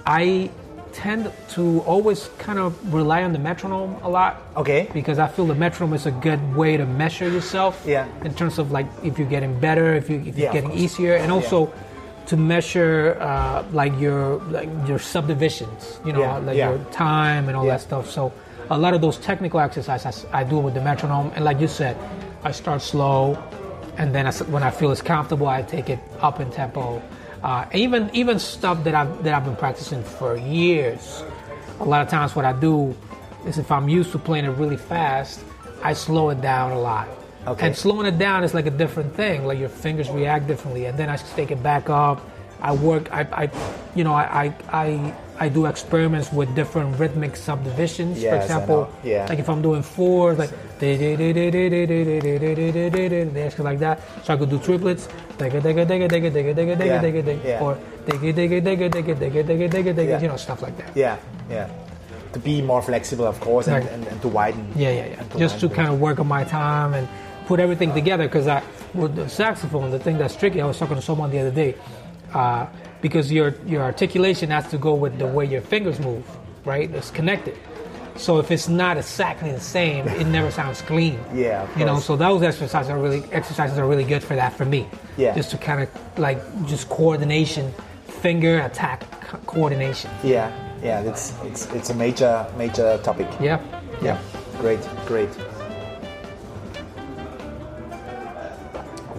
[0.06, 0.50] I
[0.92, 4.42] tend to always kind of rely on the metronome a lot.
[4.58, 4.90] Okay.
[4.92, 7.84] Because I feel the metronome is a good way to measure yourself.
[7.86, 8.08] Yeah.
[8.24, 11.16] In terms of like if you're getting better, if you if Yeah, you're getting easier,
[11.16, 11.72] and also.
[12.30, 16.70] To measure uh, like your like your subdivisions, you know, Yeah, like yeah.
[16.70, 17.72] your time and all Yeah.
[17.78, 18.06] that stuff.
[18.08, 18.32] So
[18.70, 21.98] a lot of those technical exercises I do with the metronome, and like you said,
[22.44, 23.36] I start slow,
[24.00, 27.02] and then when I feel it's comfortable, I take it up in tempo.
[27.44, 31.22] Uh, even even stuff that I've that I've been practicing for years.
[31.82, 32.96] A lot of times, what I do
[33.46, 35.44] is if I'm used to playing it really fast,
[35.84, 37.10] I slow it down a lot.
[37.46, 37.68] Okay.
[37.68, 39.46] And slowing it down is like a different thing.
[39.46, 42.26] Like your fingers react differently, and then I take it back up.
[42.62, 43.12] I work.
[43.12, 43.50] I, I
[43.96, 48.22] you know, I, I, I, I do experiments with different rhythmic subdivisions.
[48.22, 49.26] Yes, For example, yeah.
[49.30, 50.52] like if I'm doing fours, like
[53.46, 54.02] actually like that.
[54.26, 55.08] So I could do triplets,
[55.40, 55.62] or
[60.22, 60.96] you know stuff like that.
[60.96, 61.18] Yeah,
[61.50, 61.70] yeah.
[62.34, 64.68] To be more flexible, of course, and, and, and to widen.
[64.76, 65.24] Yeah, yeah, yeah.
[65.24, 67.08] To Just to kind of work on my time and
[67.48, 68.46] put everything together because
[68.94, 70.62] with the saxophone, the thing that's tricky.
[70.62, 71.76] I was talking to someone the other day.
[72.34, 72.68] Uh,
[73.02, 76.26] because your your articulation has to go with the way your fingers move,
[76.66, 76.90] right?
[76.92, 77.58] It's connected.
[78.16, 81.18] So if it's not exactly the same, it never sounds clean.
[81.34, 82.00] Yeah, you know.
[82.00, 84.88] So those exercises are really exercises are really good for that for me.
[85.18, 85.34] Yeah.
[85.36, 87.74] Just to kind of like just coordination,
[88.08, 90.12] finger attack co- coordination.
[90.24, 90.52] Yeah,
[90.84, 91.02] yeah.
[91.02, 93.28] It's it's it's a major major topic.
[93.40, 93.62] Yeah.
[94.02, 94.20] Yeah.
[94.60, 95.30] Great, great.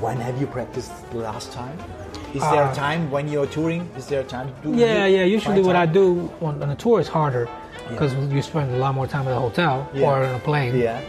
[0.01, 1.79] When have you practiced the last time?
[2.35, 3.89] Is there a Uh, time when you're touring?
[3.97, 4.77] Is there a time to do?
[4.79, 5.25] Yeah, yeah.
[5.25, 7.49] Usually, what I do on, on a tour is harder
[7.89, 10.07] because you spend a lot more time at a hotel Yeah.
[10.07, 10.77] or in a plane.
[10.79, 11.01] Yeah,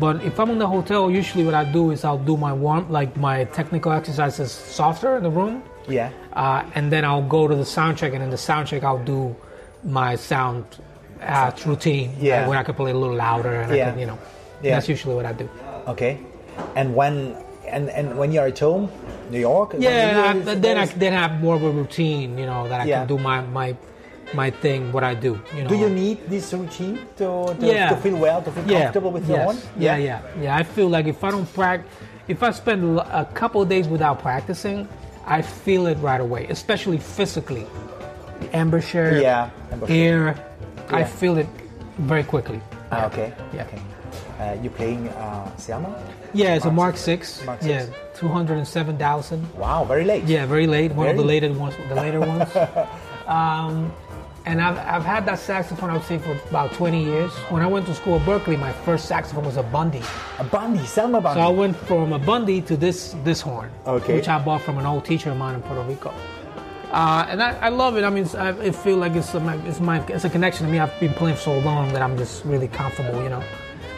[0.00, 2.90] But if I'm in the hotel, usually what I do is I'll do my warm,
[2.90, 7.54] like my technical exercises softer in the room, yeah, uh, and then I'll go to
[7.54, 9.36] the sound check, and in the sound check I'll do
[9.84, 10.64] my sound
[11.22, 12.44] uh, routine, Yeah.
[12.44, 13.90] uh, where I can play a little louder, and I Yeah.
[13.90, 14.18] can, you know,
[14.62, 14.74] Yeah.
[14.74, 15.48] that's usually what I do.
[15.86, 16.18] okay.
[16.74, 17.36] And when
[17.68, 18.88] and and when you're at home,
[19.30, 19.74] New York.
[19.78, 22.80] Yeah, when I, then I then I have more of a routine, you know, that
[22.82, 22.98] I Yeah.
[23.00, 23.76] can do my my
[24.34, 25.38] my thing, what I do.
[25.56, 25.68] You know.
[25.68, 27.90] Do you need this routine to, to, Yeah.
[27.90, 29.56] to feel well, to feel comfortable with your own?
[29.78, 30.56] Yeah, yeah, yeah.
[30.56, 31.88] I feel like if I don't practice,
[32.26, 34.88] if I spend a couple of days without practicing,
[35.26, 37.66] I feel it right away, especially physically.
[38.52, 39.96] Embouchure, Yeah, embouchure.
[39.96, 40.36] air,
[40.90, 41.46] I feel it
[41.98, 42.60] very quickly.
[42.90, 43.32] Ah, okay.
[43.54, 43.62] Yeah.
[43.64, 43.80] Okay.
[44.44, 45.92] Uh, you playing uh, Selmer?
[46.34, 47.44] Yeah, it's a Mark Mark Six.
[47.44, 49.40] Mark yeah, two hundred and seven thousand.
[49.54, 50.24] Wow, very late.
[50.24, 50.92] Yeah, very late.
[50.92, 52.50] One of the later ones, the later ones.
[53.26, 53.92] Um,
[54.46, 57.32] and I've, I've had that saxophone, I would say, for about 20 years.
[57.48, 60.02] When I went to school at Berklee, my first saxophone was a Bundy.
[60.38, 61.40] A Bundy, Selmer Bundy.
[61.40, 64.14] So I went from a Bundy to this this horn, Okay.
[64.14, 66.12] which I bought from an old teacher of mine in Puerto Rico.
[66.92, 68.04] Uh, and I, I love it.
[68.04, 70.78] I mean, I, I feel like it's a, it's my it's a connection to me.
[70.78, 73.42] I've been playing for so long that I'm just really comfortable, you know.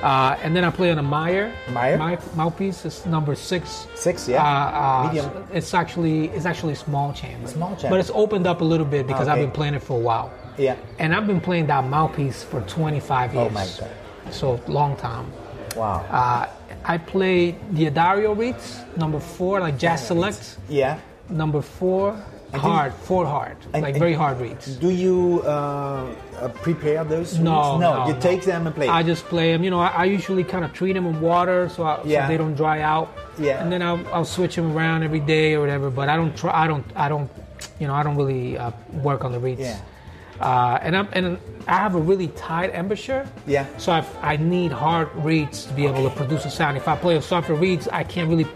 [0.07, 1.53] Uh, and then I play on a Meyer.
[1.73, 1.99] Meyer?
[1.99, 3.89] My mouthpiece is number six.
[3.97, 4.41] Six, yeah.
[4.41, 5.49] Uh, uh, Medium.
[5.53, 7.49] It's actually it's actually a small chamber.
[7.49, 7.91] Small chamber.
[7.91, 10.33] But it's opened up a little bit because I've been playing it for a while.
[10.59, 10.77] Yeah.
[11.01, 13.47] And I've been playing that mouthpiece for 25 years.
[13.49, 13.91] Oh my God.
[14.33, 15.27] So long time.
[15.75, 16.07] Wow.
[16.09, 16.47] Uh,
[16.85, 20.59] I play the D'Addario reeds, number four, like jazz select.
[20.69, 21.01] yeah.
[21.29, 22.17] Number four,
[22.57, 24.77] do hard, four hard, And- like and- very hard reeds.
[24.77, 25.49] Do you uh,
[26.41, 27.39] uh, prepare those?
[27.39, 27.81] No, reeds?
[27.81, 28.21] no, You no.
[28.21, 28.89] take them and play.
[28.89, 29.63] I just play them.
[29.65, 32.27] You know, I, I usually kind of treat them in water so, I, Yeah.
[32.27, 33.09] so they don't dry out.
[33.39, 33.63] Yeah.
[33.63, 35.91] And then I'll, I'll switch them around every day or whatever.
[35.91, 36.53] But I don't try.
[36.65, 36.85] I don't.
[36.97, 37.31] I don't.
[37.81, 38.71] You know, I don't really uh,
[39.03, 39.61] work on the reeds.
[39.61, 39.81] Yeah.
[40.41, 43.27] Uh, and I'm and I have a really tight embouchure.
[43.47, 43.65] Yeah.
[43.79, 46.77] So I, I need hard reeds to be able to produce a sound.
[46.77, 48.47] If I play with softer reeds, I can't really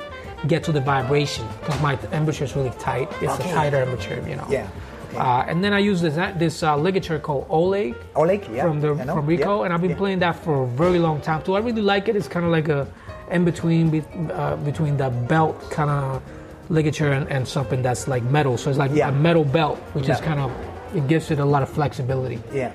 [0.47, 3.09] get to the vibration because my embouchure is really tight.
[3.21, 3.51] It's Okay.
[3.51, 4.47] a tighter embouchure, you know.
[4.49, 4.67] Yeah.
[5.11, 5.19] Okay.
[5.19, 8.63] Uh, and then I use this this uh, ligature called Oleg Oleg, yeah.
[8.63, 9.97] from the from Rico, yeah, and I've been yeah.
[9.97, 11.55] playing that for a very long time too.
[11.57, 12.15] I really like it.
[12.17, 12.87] It's kind of like a
[13.31, 16.23] in between be, uh, between the belt kind of
[16.69, 18.57] ligature and, and something that's like metal.
[18.57, 19.09] So it's like Yeah.
[19.09, 20.51] a metal belt, which is kind of
[20.95, 22.41] it gives it a lot of flexibility.
[22.53, 22.73] Yeah.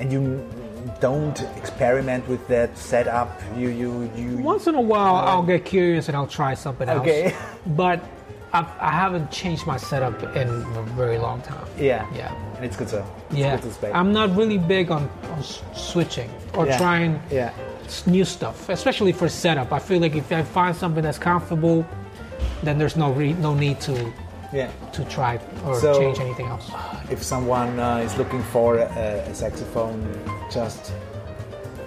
[0.00, 0.42] And you
[1.00, 3.40] don't experiment with that setup.
[3.56, 4.36] You you you.
[4.38, 7.00] Once in a while, uh, I'll get curious and I'll try something else.
[7.00, 7.34] Okay.
[7.66, 8.04] But
[8.52, 11.66] I've, I haven't changed my setup in a very long time.
[11.78, 12.06] Yeah.
[12.14, 12.32] Yeah.
[12.56, 13.04] And it's good to.
[13.30, 13.96] It's Yeah, Good to.
[13.96, 15.42] I'm not really big on, on
[15.74, 16.78] switching or Yeah.
[16.78, 17.50] trying Yeah.
[18.06, 19.72] new stuff, especially for setup.
[19.72, 21.84] I feel like if I find something that's comfortable,
[22.62, 24.12] then there's no re- no need to
[24.54, 24.70] Yeah.
[24.92, 26.70] to try or So- change anything else.
[27.10, 28.84] If someone uh, is looking for a,
[29.30, 30.00] a saxophone,
[30.50, 30.92] just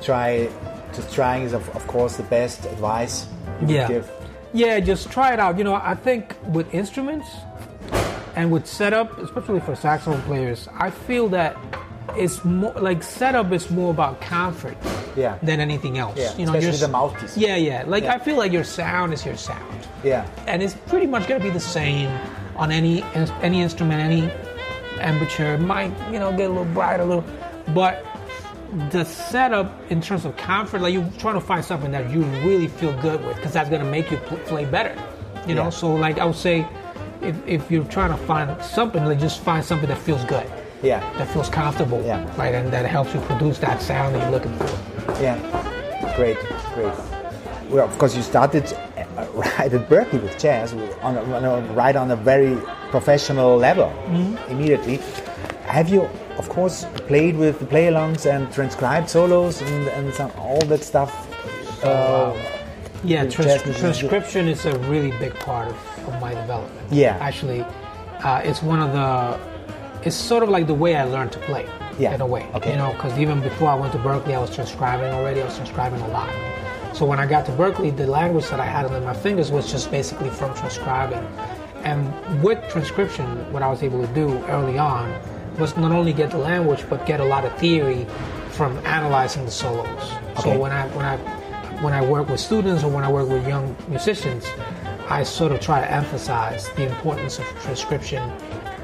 [0.01, 0.49] try.
[0.95, 3.27] Just trying is of, of course the best advice
[3.61, 3.87] you Yeah.
[3.87, 4.09] give.
[4.53, 5.57] Yeah, just try it out.
[5.57, 7.27] You know, I think with instruments
[8.35, 11.55] and with setup, especially for saxophone players, I feel that
[12.15, 14.77] it's more like setup is more about comfort
[15.15, 15.37] Yeah.
[15.43, 16.17] than anything else.
[16.17, 17.37] Yeah, you know, especially your the mouthpiece.
[17.37, 17.83] Yeah, yeah.
[17.85, 18.13] Like Yeah.
[18.15, 19.63] I feel like your sound is your sound.
[20.03, 20.25] Yeah.
[20.47, 22.09] and it's pretty much going to be the same
[22.57, 23.03] on any
[23.41, 24.31] any instrument, any
[25.01, 25.57] embouchure.
[25.57, 27.23] Might you know get a little bright, a little,
[27.73, 28.05] but
[28.91, 32.67] the setup in terms of comfort, like you're trying to find something that you really
[32.67, 34.93] feel good with, because that's going to make you play better.
[35.47, 35.69] You know, Yeah.
[35.69, 36.67] so like I would say,
[37.21, 40.45] if, if you're trying to find something, like just find something that feels good,
[40.83, 40.99] Yeah.
[41.17, 42.25] that feels comfortable, Yeah.
[42.37, 44.67] right, and that helps you produce that sound that you're looking for.
[45.23, 45.37] Yeah,
[46.17, 46.37] great,
[46.73, 46.93] great.
[47.69, 48.65] Well, of course, you started
[49.33, 52.55] right at Berklee with jazz, on a, on a, right on a very
[52.91, 53.91] professional level
[54.49, 54.99] immediately.
[55.65, 56.03] Have you,
[56.37, 61.11] of course, played with the play-alongs and transcribed solos and, and some, all that stuff?
[61.83, 62.33] Uh,
[63.03, 65.77] Yeah, trans- transcription is a really big part of,
[66.07, 66.87] of my development.
[66.91, 67.17] Yeah.
[67.21, 67.61] Actually,
[68.23, 69.39] uh, it's one of the,
[70.07, 71.65] it's sort of like the way I learned to play.
[71.99, 72.47] Yeah, In a way.
[72.53, 72.71] okay.
[72.71, 75.41] You know, because even before I went to Berklee, I was transcribing already.
[75.41, 76.29] I was transcribing a lot.
[76.97, 79.71] So when I got to Berklee, the language that I had under my fingers was
[79.71, 81.23] just basically from transcribing.
[81.83, 85.13] And with transcription, what I was able to do early on
[85.59, 88.07] was not only get the language, but get a lot of theory
[88.49, 90.11] from analyzing the solos.
[90.39, 90.41] Okay.
[90.41, 91.17] So when I when I
[91.83, 94.47] when I work with students or when I work with young musicians,
[95.07, 98.23] I sort of try to emphasize the importance of transcription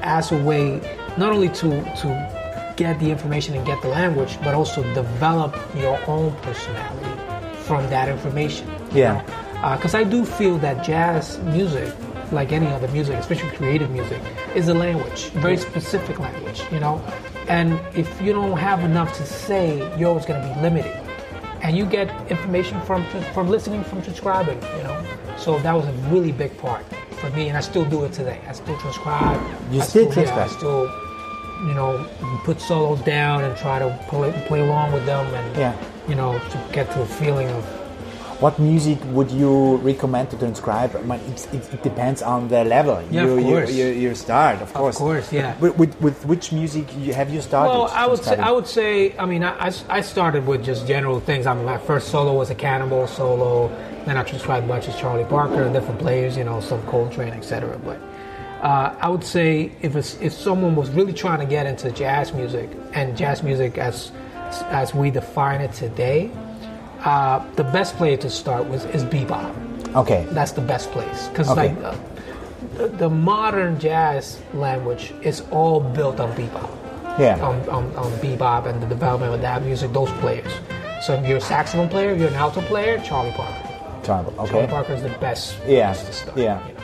[0.02, 0.78] as a way
[1.16, 1.68] not only to
[2.02, 7.03] to get the information and get the language, but also develop your own personality
[7.66, 8.70] from that information.
[8.92, 9.22] Yeah.
[9.62, 11.94] Uh, because I do feel that jazz music,
[12.32, 14.20] like any other music, especially creative music,
[14.54, 17.02] is a language, very specific language, you know.
[17.48, 20.94] And if you don't have enough to say, you're always going to be limited.
[21.62, 25.02] And you get information from from listening, from transcribing, you know.
[25.38, 26.84] So that was a really big part
[27.24, 28.40] for me, and I still do it today.
[28.46, 29.40] I still transcribe.
[29.72, 30.84] You I still Yeah, I still,
[31.66, 32.06] you know,
[32.44, 35.74] put solos down and try to play, play along with them, and Yeah.
[36.08, 37.64] You know, to get to a feeling of
[38.40, 40.94] What music would you recommend to transcribe?
[40.96, 43.00] I mean, it, it, it depends on the level.
[43.10, 43.72] Yeah, you, of you- course.
[43.72, 44.96] You, you start, of course.
[44.96, 45.56] Of course, yeah.
[45.60, 47.70] With, with, with which music you, have you started?
[47.70, 48.36] Well, I would say?
[48.36, 51.46] I would say I mean I, I- started with just general things.
[51.46, 53.68] I mean my first solo was a Cannonball solo.
[54.04, 57.78] Then I transcribed much as Charlie Parker, different players, you know, some Coltrane, etc.
[57.78, 57.98] But
[58.60, 62.34] uh, I would say if it's, if someone was really trying to get into jazz
[62.34, 64.12] music and jazz music as
[64.62, 66.30] as we define it today,
[67.04, 69.52] uh, the best player to start with is bebop.
[69.94, 70.26] Okay.
[70.30, 71.74] That's the best place because Okay.
[71.74, 71.94] like uh,
[72.76, 76.68] the, the modern jazz language is all built on bebop
[77.18, 77.38] Yeah.
[77.44, 80.50] on, on, on bebop and the development of that music, those players.
[81.02, 83.68] So if you're a saxophone player, you're an alto player, Charlie Parker.
[84.02, 84.66] Charlie Okay.
[84.66, 86.38] Parker is the best Yeah, place to start.
[86.38, 86.66] yeah.
[86.66, 86.80] you know.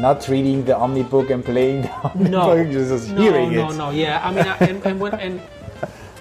[0.00, 3.76] Not reading the omnibook and playing the omnibook, No, just no, hearing no, it.
[3.76, 3.90] no.
[3.90, 5.40] Yeah, I mean, I, and, and when and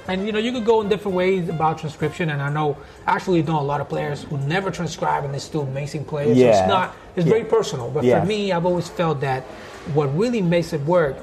[0.07, 2.77] And you know, you could go in different ways about transcription, and I know
[3.07, 6.37] actually know a lot of players who never transcribe and they're still amazing players.
[6.37, 6.59] So Yeah.
[6.59, 7.31] it's not it's Yeah.
[7.31, 7.89] very personal.
[7.89, 8.19] But Yeah.
[8.19, 9.43] for me, I've always felt that
[9.93, 11.15] what really makes it work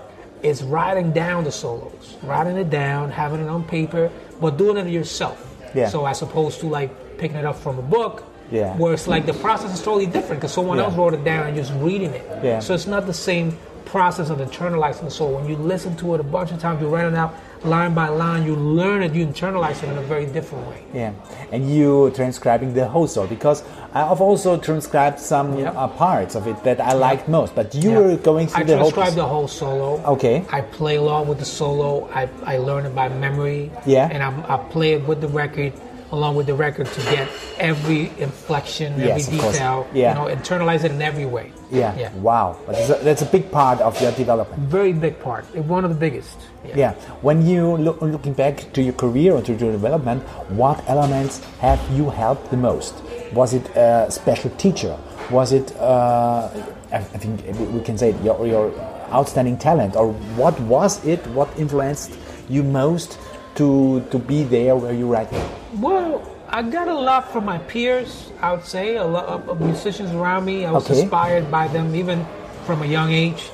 [0.43, 4.11] is writing down the solos, writing it down, having it on paper,
[4.41, 5.39] but doing it yourself.
[5.75, 5.89] Yeah.
[5.89, 8.75] So as opposed to like picking it up from a book, Yeah.
[8.77, 10.85] where it's like the process is totally different because someone Yeah.
[10.85, 12.25] else wrote it down and just reading it.
[12.43, 12.59] Yeah.
[12.59, 15.33] So it's not the same process of internalizing the soul.
[15.33, 18.09] When you listen to it a bunch of times, you write it out line by
[18.09, 20.83] line, you learn it, you internalize it in a very different way.
[20.93, 21.13] Yeah,
[21.53, 23.63] and you transcribing the whole story because
[23.95, 25.75] I've also transcribed some Yep.
[25.77, 27.55] uh, parts of it that I liked most.
[27.55, 28.91] But you were going through I the whole.
[28.91, 30.01] transcribe the whole solo.
[30.15, 30.45] Okay.
[30.51, 32.09] I play along with the solo.
[32.13, 33.71] I, I learn it by memory.
[33.87, 34.09] Yeah.
[34.11, 35.73] And I, I play it with the record,
[36.13, 39.89] along with the record to get every inflection, Yes, every detail.
[39.93, 40.11] Yeah.
[40.11, 41.53] You know, internalize it in every way.
[41.71, 41.97] Yeah.
[41.99, 42.13] Yeah.
[42.17, 44.63] Wow, that's a, that's a big part of your development.
[44.69, 45.45] Very big part.
[45.57, 46.37] One of the biggest.
[46.75, 46.93] Yeah.
[47.23, 51.81] When you look looking back to your career or to your development, what elements have
[51.91, 52.95] you helped the most?
[53.33, 54.97] Was it a special teacher?
[55.31, 56.51] Was it, uh,
[56.93, 57.41] I I think
[57.73, 58.71] we can say it, your, your
[59.11, 61.27] outstanding talent, or what was it?
[61.29, 62.13] What influenced
[62.51, 63.19] you most
[63.57, 65.47] to to be there where you right now?
[65.81, 69.61] Well, I got a lot from my peers, I would say, a lot of, of
[69.61, 70.65] musicians around me.
[70.67, 71.01] I was Okay.
[71.01, 72.27] inspired by them even
[72.67, 73.51] from a young age.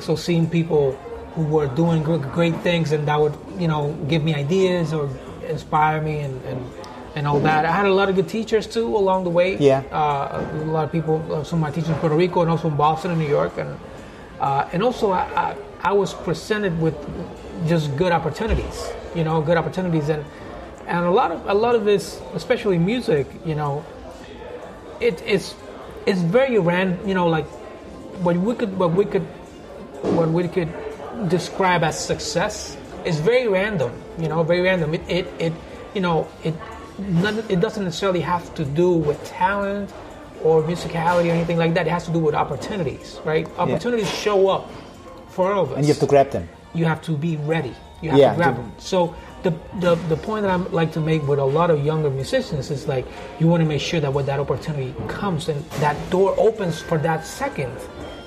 [0.00, 0.92] So seeing people
[1.34, 5.08] who were doing great things and that would, you know, give me ideas or
[5.46, 6.58] inspire me and, and,
[7.14, 7.64] and all that.
[7.64, 9.56] I had a lot of good teachers too along the way.
[9.58, 9.82] Yeah.
[9.92, 12.68] Uh, a lot of people, uh, some of my teachers in Puerto Rico and also
[12.68, 13.58] in Boston and New York.
[13.58, 13.78] And,
[14.40, 16.96] uh, and also I, I, I was presented with
[17.68, 18.88] just good opportunities,
[19.18, 20.08] you know, good opportunities.
[20.08, 20.24] And,
[20.86, 23.84] and a lot of a lot of this, especially music, you know,
[25.00, 25.54] it, it's
[26.06, 26.96] it's very random.
[27.06, 27.46] You know, like
[28.24, 29.26] what we could what we could
[30.16, 30.70] what we could
[31.28, 33.92] describe as success is very random.
[34.22, 34.94] You know, very random.
[34.94, 35.52] It it, it
[35.94, 36.54] you know it
[37.50, 39.92] it doesn't necessarily have to do with talent
[40.42, 41.86] or musicality or anything like that.
[41.86, 43.46] It has to do with opportunities, right?
[43.58, 44.70] Opportunities show up
[45.28, 46.48] for all of us And you have to grab them.
[46.74, 47.74] you have to be ready.
[48.02, 48.72] You have Yeah, to grab them.
[48.78, 52.10] So the, the the point that I like to make with a lot of younger
[52.10, 53.06] musicians is like
[53.38, 56.98] you want to make sure that when that opportunity comes and that door opens for
[56.98, 57.72] that second,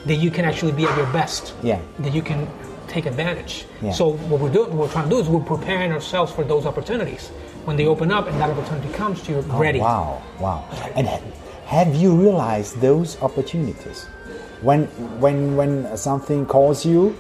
[0.05, 1.53] that you can actually be at your best.
[1.63, 1.80] Yeah.
[1.99, 2.47] That you can
[2.88, 3.65] take advantage.
[3.82, 3.91] Yeah.
[3.91, 6.65] So what we're doing, what we're trying to do is we're preparing ourselves for those
[6.65, 7.30] opportunities.
[7.65, 9.80] When they open up and that opportunity comes, to you're oh, ready.
[9.80, 10.91] Oh, Wow, wow.
[10.95, 11.07] And
[11.65, 14.07] have you realized those opportunities?
[14.62, 14.86] When
[15.20, 17.16] when when something calls you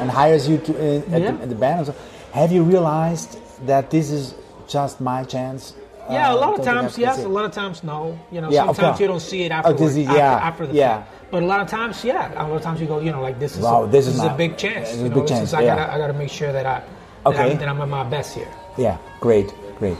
[0.00, 1.30] and hires you to uh, at, Yeah.
[1.32, 1.94] the, at the band, so,
[2.32, 4.34] have you realized that this is
[4.66, 5.74] just my chance?
[6.08, 8.18] Yeah, a uh, lot of times yes, a lot of times no.
[8.30, 9.96] You know, Yeah, sometimes you don't see it Oh, afterwards.
[9.96, 10.96] is- after, yeah, after the yeah.
[11.02, 11.12] fact.
[11.32, 13.38] But a lot of times, yeah, a lot of times you go, you know, like
[13.40, 14.88] this is Wow, a, this is a big chance.
[14.88, 16.64] this is a know, big this chance, is- I gotta I gotta make sure that
[16.64, 16.86] I that,
[17.26, 17.50] Okay.
[17.52, 18.48] I'm, that I'm at my best here.
[18.78, 19.98] Yeah, great, great.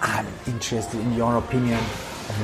[0.00, 1.80] I'm interested in your opinion.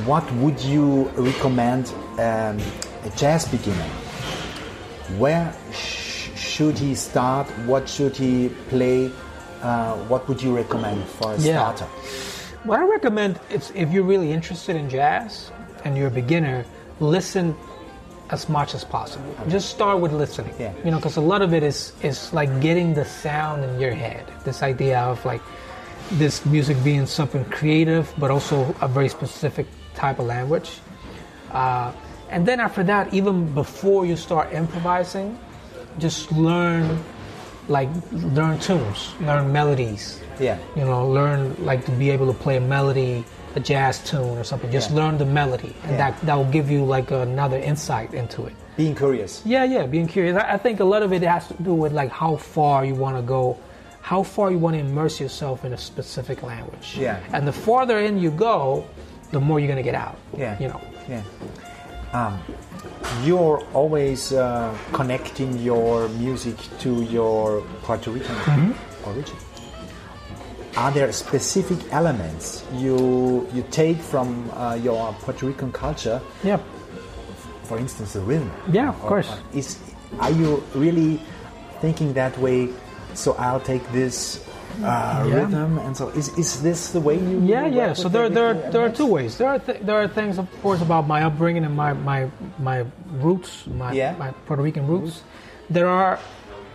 [0.05, 1.87] What would you recommend
[2.19, 2.59] um,
[3.07, 3.89] a jazz beginner?
[5.17, 7.47] Where sh- should he start?
[7.65, 9.11] What should he play?
[9.61, 11.55] Uh, what would you recommend for a Yeah.
[11.73, 11.85] starter?
[12.63, 15.51] What I recommend is if you're really interested in jazz
[15.83, 16.65] and you're a beginner,
[16.99, 17.55] listen
[18.29, 19.31] as much as possible.
[19.47, 20.53] Just start with listening.
[20.59, 20.73] Yeah.
[20.83, 23.93] You know, because a lot of it is is like getting the sound in your
[23.93, 24.23] head.
[24.43, 25.41] This idea of like
[26.19, 30.69] this music being something creative, but also a very specific type of language.
[31.53, 31.91] Uh,
[32.29, 35.37] and then after that, even before you start improvising,
[35.99, 37.03] just learn
[37.67, 40.21] like learn tunes, learn melodies.
[40.39, 40.57] Yeah.
[40.75, 43.25] You know, learn like to be able to play a melody,
[43.55, 44.71] a jazz tune or something.
[44.71, 44.97] Just Yeah.
[44.97, 45.97] learn the melody, and Yeah.
[46.11, 48.53] that that will give you like another insight into it.
[48.77, 49.41] Being curious.
[49.43, 50.37] Yeah, yeah, being curious.
[50.37, 52.93] I, I think a lot of it has to do with like how far you
[52.95, 53.57] want to go,
[54.01, 56.95] how far you want to immerse yourself in a specific language.
[56.97, 57.17] Yeah.
[57.33, 58.85] And the farther in you go,
[59.31, 60.15] the more you're gonna get out.
[60.37, 60.55] Yeah.
[60.59, 60.81] You know.
[61.09, 61.21] Yeah.
[62.13, 62.39] Um,
[63.23, 69.09] you're always uh, connecting your music to your Puerto Rican Mm-hmm.
[69.09, 69.35] origin.
[70.77, 76.21] Are there specific elements you you take from uh, your Puerto Rican culture?
[76.43, 76.59] Yeah.
[77.63, 78.51] For instance, the rhythm.
[78.71, 79.29] Yeah, of Or- course.
[79.31, 79.79] or Is
[80.19, 81.19] are you really
[81.81, 82.69] thinking that way?
[83.15, 84.39] So I'll take this
[84.83, 85.35] uh, Yeah.
[85.35, 87.41] rhythm, and so is, is this the way you?
[87.45, 87.93] Yeah, yeah.
[87.93, 89.37] So there, there, different there are two ways.
[89.37, 92.85] There are th- there are things, of course, about my upbringing and my my my
[93.19, 94.15] roots, my Yeah.
[94.19, 95.23] my Puerto Rican roots.
[95.69, 96.19] There are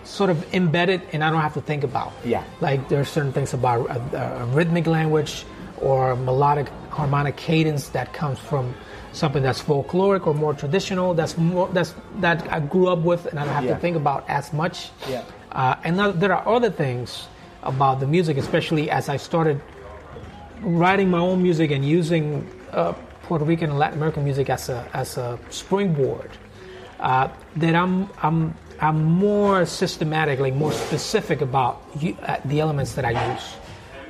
[0.05, 2.13] sort of embedded, and I don't have to think about.
[2.25, 2.43] Yeah.
[2.61, 5.45] Like there are certain things about a, a rhythmic language
[5.81, 8.75] or melodic harmonic cadence that comes from
[9.13, 11.15] something that's folkloric or more traditional.
[11.15, 13.75] That's more that's that I grew up with, and I don't have Yeah.
[13.75, 14.91] to think about as much.
[15.09, 15.23] Yeah.
[15.53, 17.29] Uh, and there are other things
[17.63, 19.61] about the music, especially as I started
[20.61, 22.93] writing my own music and using uh,
[23.23, 26.31] Puerto Rican and Latin American music as a as a springboard.
[27.01, 32.95] Uh, that I'm I'm I'm more systematic, like more specific about u- uh, the elements
[32.95, 33.55] that I use.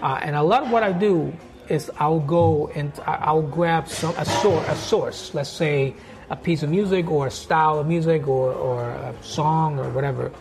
[0.03, 1.33] Uh, and a lot of what I do
[1.69, 5.95] is I'll go and I'll grab some a source, a source, let's say
[6.29, 10.33] a piece of music or a style of music or, or a song or whatever,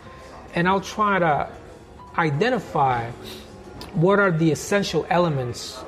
[0.56, 1.50] and I'll try to
[2.18, 3.10] identify
[3.94, 5.80] what are the essential elements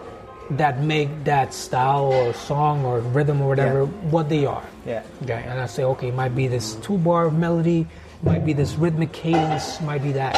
[0.52, 4.10] that make that style or song or rhythm or whatever Yeah.
[4.12, 4.64] what they are.
[4.86, 5.04] Yeah.
[5.24, 7.88] Okay, and I say, okay, it might be this two bar melody,
[8.24, 10.36] might be this rhythmic cadence, might be that.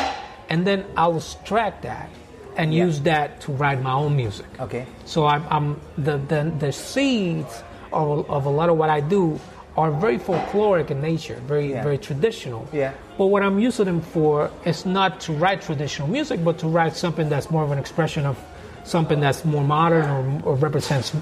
[0.50, 2.10] And then I'll extract that
[2.56, 2.86] and Yeah.
[2.86, 4.46] use that to write my own music.
[4.60, 4.86] Okay.
[5.06, 9.40] So I'm, I'm the, the the seeds of, of a lot of what I do
[9.76, 11.84] are very folkloric in nature, very Yeah.
[11.84, 12.68] very traditional.
[12.72, 12.94] Yeah.
[13.18, 16.96] But what I'm using them for is not to write traditional music, but to write
[16.96, 18.38] something that's more of an expression of
[18.84, 20.06] something that's more modern
[20.44, 21.14] or, or represents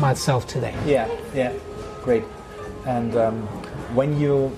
[0.00, 0.74] myself today.
[0.86, 1.52] Yeah, yeah,
[2.02, 2.24] great.
[2.86, 3.42] And um,
[3.94, 4.50] when you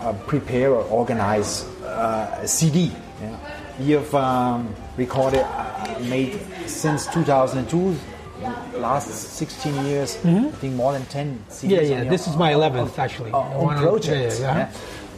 [0.00, 3.36] uh, prepare or organize uh, a CD, yeah,
[3.80, 7.96] you've um, recorded, uh, made since 2002,
[8.78, 11.68] last 16 years, I think more than 10 CDs.
[11.70, 12.02] Yeah, yeah.
[12.02, 13.32] your- This is my 11th actually.
[13.32, 14.56] on of- yeah, yeah.
[14.56, 14.72] yeah.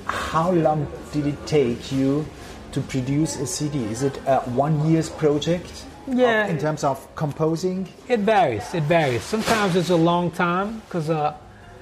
[0.07, 2.27] How long did it take you
[2.73, 3.85] to produce a CD?
[3.85, 5.71] Is it a one year's project?
[6.09, 6.47] of- Yeah.
[6.47, 7.89] in terms of composing?
[8.09, 8.73] It varies.
[8.75, 9.23] It varies.
[9.23, 11.35] Sometimes it's a long time because uh,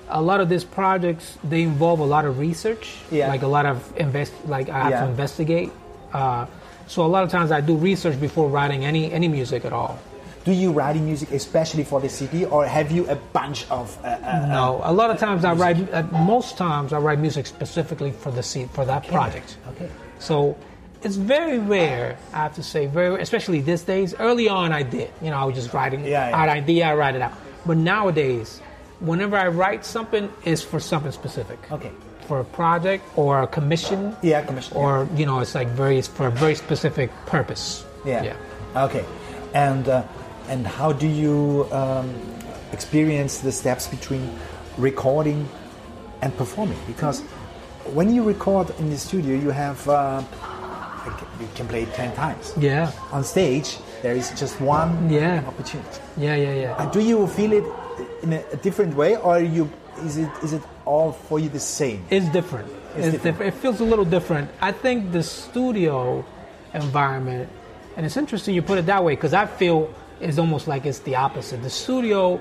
[0.09, 2.97] a lot of these projects they involve a lot of research.
[3.11, 3.29] Yeah.
[3.29, 4.33] Like a lot of invest.
[4.47, 5.01] Like I have Yeah.
[5.05, 5.71] to investigate.
[6.13, 6.47] Uh,
[6.87, 9.99] so a lot of times I do research before writing any any music at all.
[10.45, 13.97] Do you write music especially for the CD, or have you a bunch of?
[14.05, 15.79] Uh, uh, No, a lot of times I write.
[15.93, 19.57] Uh, most times I write music specifically for the se- for that project.
[19.71, 19.89] Okay.
[20.19, 20.57] So
[21.03, 24.15] it's very rare, I have to say, very especially these days.
[24.19, 25.11] Early on, I did.
[25.23, 26.37] You know, I was just writing Yeah, yeah.
[26.37, 27.33] out idea, I write it out.
[27.65, 28.61] But nowadays,
[29.01, 31.59] whenever I write something, it's for something specific.
[31.73, 31.91] Okay.
[32.29, 34.15] For a project or a commission.
[34.23, 37.85] Yeah, commission, Or you know, it's like very for a very specific purpose.
[38.05, 38.23] Yeah.
[38.25, 38.85] Yeah.
[38.85, 39.05] Okay.
[39.55, 40.03] And uh,
[40.49, 42.15] and how do you um,
[42.73, 44.29] experience the steps between
[44.79, 45.49] recording
[46.23, 46.79] and performing?
[46.87, 47.21] Because
[47.93, 50.23] when you record in the studio, you have uh,
[51.41, 52.53] you can play it ten times.
[52.59, 52.91] Yeah.
[53.13, 55.43] On stage, there is just one Yeah.
[55.47, 56.01] opportunity.
[56.17, 56.35] Yeah.
[56.37, 56.55] Yeah.
[56.55, 56.83] Yeah.
[56.83, 57.65] And do you feel it
[58.23, 59.69] in a, a different way, or you
[60.03, 62.05] is it is it all for you the same?
[62.11, 62.69] It's different.
[62.69, 63.23] It's It's, different.
[63.39, 63.55] different.
[63.55, 64.51] It feels a little different.
[64.61, 66.25] I think the studio
[66.73, 67.49] environment,
[67.97, 71.01] and it's interesting you put it that way because I feel it's almost like it's
[71.01, 71.63] the opposite.
[71.63, 72.41] The studio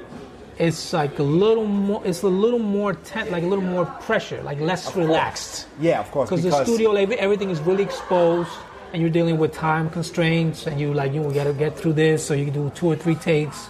[0.59, 2.01] is like a little more.
[2.05, 5.67] It's a little more tense, like a little more pressure, like less relaxed.
[5.79, 6.29] Yeah, of course.
[6.29, 8.51] Because the studio, like, everything is really exposed,
[8.91, 12.25] and you're dealing with time constraints, and you like you got to get through this,
[12.25, 13.69] so you can do two or three takes.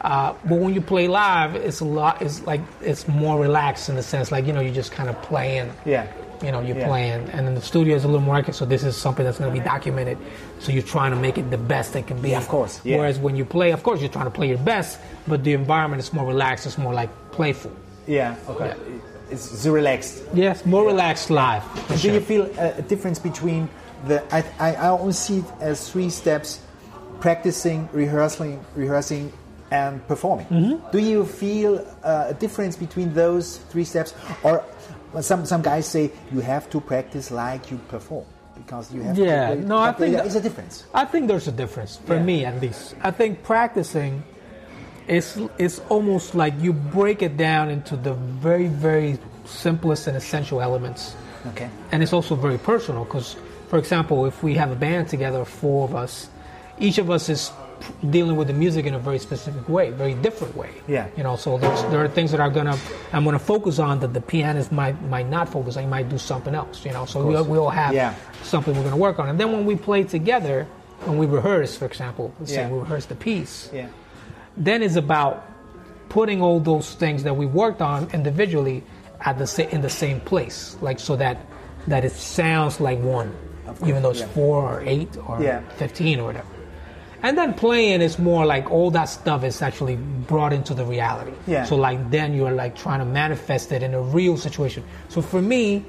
[0.00, 2.20] Uh, but when you play live, it's a lot.
[2.22, 5.20] It's like it's more relaxed in the sense, like you know, you're just kind of
[5.22, 5.72] playing.
[5.84, 6.06] Yeah.
[6.42, 6.88] You know, you're Yeah.
[6.88, 8.56] playing, and then the studio is a little more accurate.
[8.56, 10.18] So this is something that's going to be documented.
[10.58, 12.30] So you're trying to make it the best it can be.
[12.30, 12.98] Yeah, of course, yeah.
[12.98, 16.02] Whereas when you play, of course, you're trying to play your best, but the environment
[16.02, 16.66] is more relaxed.
[16.66, 17.70] It's more like playful.
[18.06, 18.34] Yeah.
[18.48, 18.74] Okay.
[19.30, 20.22] It's, relaxed.
[20.34, 21.62] Yes, more relaxed live.
[21.88, 22.12] Do sure.
[22.12, 23.68] you feel a, a difference between
[24.06, 24.22] the?
[24.34, 26.60] I, I, I always see it as three steps:
[27.20, 29.32] practicing, rehearsing, rehearsing,
[29.72, 30.46] and performing.
[30.46, 30.90] Mm-hmm.
[30.92, 34.12] Do you feel uh, a difference between those three steps,
[34.44, 34.62] or
[35.20, 39.50] some some guys say you have to practice like you perform because you have Yeah,
[39.50, 39.56] to.
[39.56, 40.84] play- no, I think there's a difference.
[40.92, 42.22] I think there's a difference for Yeah.
[42.22, 42.94] me at least.
[43.02, 44.22] I think practicing
[45.08, 48.12] is it's almost like you break it down into the
[48.44, 51.16] very very simplest and essential elements.
[51.56, 51.68] Okay.
[51.90, 53.36] And it's also very personal because
[53.72, 56.28] for example, if we have a band together, four of us,
[56.78, 57.50] each of us is
[58.10, 60.70] dealing with the music in a very specific way, very different way.
[60.88, 61.08] Yeah.
[61.16, 62.76] You know, so there's, there are things that are gonna
[63.12, 65.82] I'm gonna focus on that the pianist might might not focus on.
[65.84, 66.84] He might do something else.
[66.84, 68.14] You know, so we, we all have Yeah.
[68.42, 69.28] something we're gonna work on.
[69.28, 70.66] And then when we play together,
[71.04, 73.88] when we rehearse, for example, let's say we rehearse the piece, Yeah.
[74.56, 75.44] then it's about
[76.08, 78.82] putting all those things that we worked on individually
[79.20, 81.38] at the in the same place, like so that
[81.88, 83.34] that it sounds like one,
[83.86, 84.26] even though it's yeah.
[84.28, 85.60] four or eight or Yeah.
[85.76, 86.46] fifteen or whatever.
[87.22, 91.32] And then playing is more like all that stuff is actually brought into the reality.
[91.46, 91.64] Yeah.
[91.64, 94.82] So like then you're like trying to manifest it in a real situation.
[95.08, 95.84] So for me,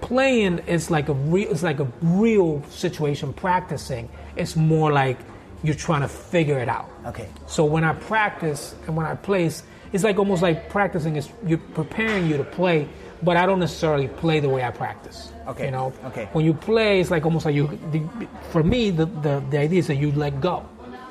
[0.00, 3.34] playing is like a real it's like a real situation.
[3.34, 5.18] Practicing it's more like
[5.62, 6.88] you're trying to figure it out.
[7.04, 7.28] Okay.
[7.46, 11.28] So when I practice and when I play, it's, it's like almost like practicing is
[11.44, 12.88] you're preparing you to play,
[13.22, 15.32] but I don't necessarily play the way I practice.
[15.48, 15.92] Okay, You know.
[16.06, 16.28] okay.
[16.32, 17.66] When you play, it's like almost like you.
[17.90, 18.02] The,
[18.50, 20.66] for me, the, the the idea is that you let go.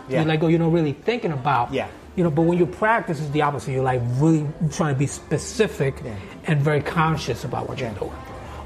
[0.10, 0.22] Yeah.
[0.22, 0.48] You let go.
[0.48, 1.74] You're not really thinking about.
[1.74, 1.88] Yeah.
[2.16, 3.72] You know, but when you practice, it's the opposite.
[3.74, 6.16] You're like really trying to be specific Yeah.
[6.46, 7.90] and very conscious about what Yeah.
[7.92, 8.12] you're doing.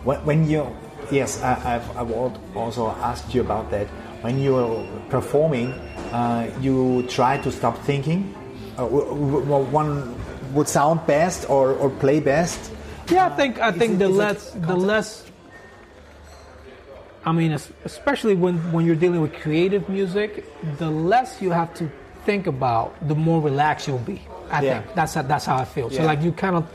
[0.04, 0.68] When, when you,
[1.12, 2.12] yes, I, I've, I've
[2.56, 3.88] also asked you about that.
[4.24, 5.72] When you're performing,
[6.12, 8.34] uh, you try to stop thinking.
[8.78, 10.16] Uh, one
[10.54, 12.72] would sound best or, or play best.
[13.10, 15.31] Yeah, I think I think the less the less.
[17.26, 17.52] I mean,
[17.86, 20.46] especially when when you're dealing with creative music,
[20.78, 21.90] the less you have to
[22.26, 24.22] think about, the more relaxed you'll be.
[24.50, 24.82] I Yeah.
[24.82, 25.90] think that's how, that's how I feel.
[25.90, 26.06] So Yeah.
[26.12, 26.66] like you kind of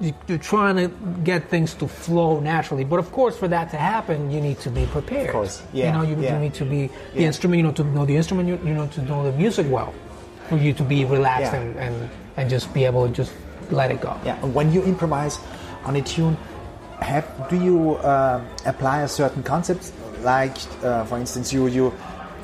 [0.00, 0.86] you, you're trying to
[1.24, 4.70] get things to flow naturally, but of course, for that to happen, you need to
[4.70, 5.26] be prepared.
[5.26, 6.34] Of course, yeah, You know, you, yeah.
[6.34, 7.56] you need to be the instrument.
[7.58, 8.48] You know, to know the instrument.
[8.48, 9.92] You, you know, to know the music well,
[10.48, 11.94] for you to be relaxed and, and
[12.36, 13.32] and just be able to just
[13.72, 14.14] let it go.
[14.24, 15.40] Yeah, and when you improvise
[15.84, 16.36] on a tune,
[17.00, 19.92] have do you uh, apply a certain concept?
[20.22, 21.94] Like, uh, for instance, you you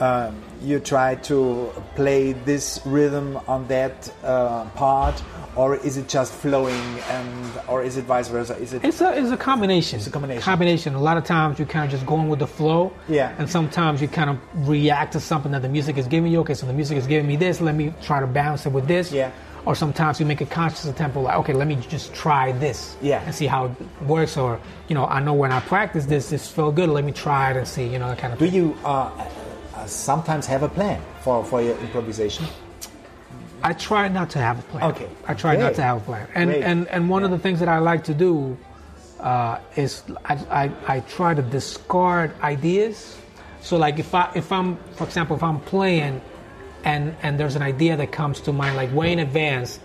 [0.00, 0.30] uh,
[0.62, 5.22] you try to play this rhythm on that uh, part,
[5.56, 6.80] or is it just flowing,
[7.10, 8.56] and or is it vice versa?
[8.56, 9.98] Is it It's a it's a combination.
[9.98, 10.42] It's a combination.
[10.42, 10.94] Combination.
[10.94, 12.92] A lot of times you kind of just going with the flow.
[13.08, 13.34] Yeah.
[13.38, 16.40] And sometimes you kind of react to something that the music is giving you.
[16.40, 17.60] Okay, so the music is giving me this.
[17.60, 19.12] Let me try to balance it with this.
[19.12, 19.30] Yeah.
[19.66, 22.96] Or sometimes you make a conscious attempt, like, okay, let me just try this.
[23.00, 23.22] Yeah.
[23.24, 24.36] And see how it works.
[24.36, 26.90] Or you know, I know when I practice this, this felt good.
[26.90, 27.86] Let me try it and see.
[27.86, 28.38] You know, that kind of.
[28.38, 28.54] do thing.
[28.54, 29.10] you uh,
[29.74, 32.46] uh, sometimes have a plan for for your improvisation?
[33.62, 34.84] I try not to have a plan.
[34.90, 35.08] Okay.
[35.26, 36.28] I try not to have a plan.
[36.34, 36.62] And Great.
[36.62, 38.58] and and one of the things that I like to do
[39.20, 43.16] uh, is I, I I try to discard ideas.
[43.62, 46.20] So like if I if I'm for example if I'm playing
[46.84, 49.80] and and there's an idea that comes to mind like way in advance,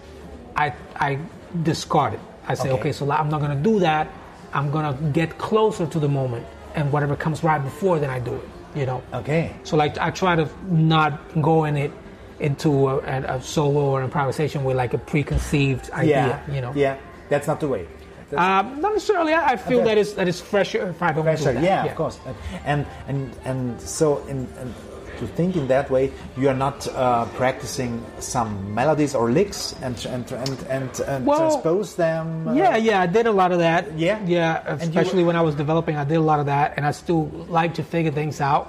[0.56, 1.20] I I
[1.64, 2.20] discard it.
[2.48, 2.80] I say Okay.
[2.80, 4.08] okay, so I'm not gonna do that.
[4.54, 6.46] I'm gonna get closer to the moment
[6.76, 8.50] and whatever comes right before, then I do it.
[8.76, 9.02] You know.
[9.14, 9.52] Okay.
[9.64, 11.92] So like I try to not go in it
[12.40, 12.98] into a,
[13.36, 16.42] a, solo or improvisation with like a preconceived idea.
[16.48, 16.56] Yeah.
[16.56, 16.74] You know.
[16.76, 16.98] Yeah.
[17.30, 17.88] That's not the way.
[18.36, 19.34] Um, not necessarily.
[19.34, 19.90] I feel Okay.
[19.90, 21.54] that is that is fresher if I don't do pressure.
[21.54, 21.64] that.
[21.64, 22.20] Yeah, of course.
[22.64, 24.74] And and and so in, in
[25.20, 29.96] to think in that way, you are not uh, practicing some melodies or licks and
[30.06, 32.48] and and and, and Well, transpose them.
[32.48, 33.98] uh, Yeah, yeah, I did a lot of that.
[33.98, 34.20] Yeah?
[34.26, 34.64] yeah.
[34.80, 37.30] Especially were- when I was developing, I did a lot of that, and I still
[37.50, 38.68] like to figure things out.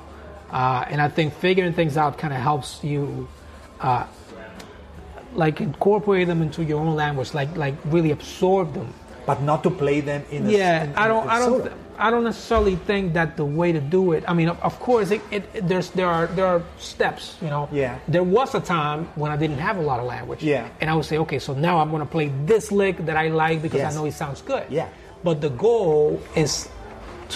[0.51, 3.29] Uh, and I think figuring things out kind of helps you,
[3.81, 4.05] uh,
[5.35, 8.93] like incorporate them into your own language, like like really absorb them.
[9.27, 10.47] But not to play them in.
[10.47, 11.75] A, yeah in- i don't i don't solo.
[12.01, 15.11] I don't necessarily think that the way to do it i mean of, of course
[15.11, 17.99] it, it, there's there are there are steps you know Yeah.
[18.09, 20.69] there was a time when i didn't have a lot of language Yeah.
[20.81, 23.29] and i would say okay so now i'm going to play this lick that i
[23.29, 23.93] like because Yes.
[23.93, 24.89] i know it sounds good Yeah.
[25.25, 26.69] but the goal is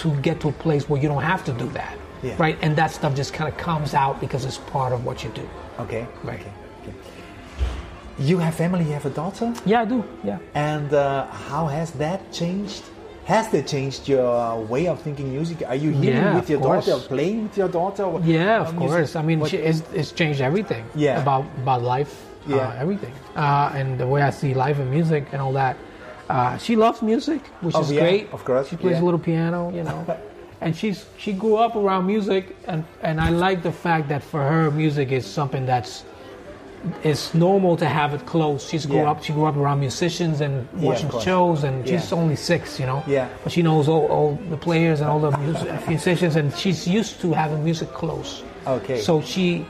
[0.01, 2.35] to get to a place where you don't have to do that Yeah.
[2.45, 5.29] right and that stuff just kind of comes out because it's part of what you
[5.41, 5.47] do
[5.79, 6.07] Okay.
[6.23, 6.39] Right.
[6.39, 6.51] Okay.
[6.83, 6.93] okay.
[8.17, 8.85] You have family.
[8.85, 9.53] You have a daughter.
[9.65, 10.39] yeah i do yeah
[10.71, 12.83] And uh, how has that changed?
[13.25, 15.63] Has that changed your way of thinking music?
[15.67, 17.05] Are you here Yeah, with your daughter, course.
[17.05, 18.05] or playing with your daughter?
[18.23, 18.89] Yeah, uh, of music?
[18.97, 19.15] course.
[19.15, 20.85] I mean, she, it's, it's changed everything.
[20.93, 21.21] Yeah.
[21.21, 22.13] About about life.
[22.47, 22.57] Yeah.
[22.57, 23.13] Uh, everything.
[23.35, 25.75] Uh, and the way I see life and music and all that.
[26.29, 28.33] Uh, she loves music, which Oh, is yeah, great.
[28.33, 29.03] of course, She plays yeah.
[29.03, 30.05] a little piano, you know.
[30.61, 34.41] and she's she grew up around music, and and I like the fact that for
[34.41, 36.03] her, music is something that's
[37.03, 38.67] it's normal to have it close.
[38.69, 39.11] She's grew Yeah.
[39.11, 39.23] up.
[39.23, 41.23] She grew up around musicians and watching course.
[41.23, 43.03] shows, and she's only six, you know.
[43.07, 43.27] Yeah.
[43.43, 47.21] But she knows all, all the players and all the music, musicians, and she's used
[47.21, 48.43] to having music close.
[48.67, 48.99] Okay.
[49.01, 49.65] So she,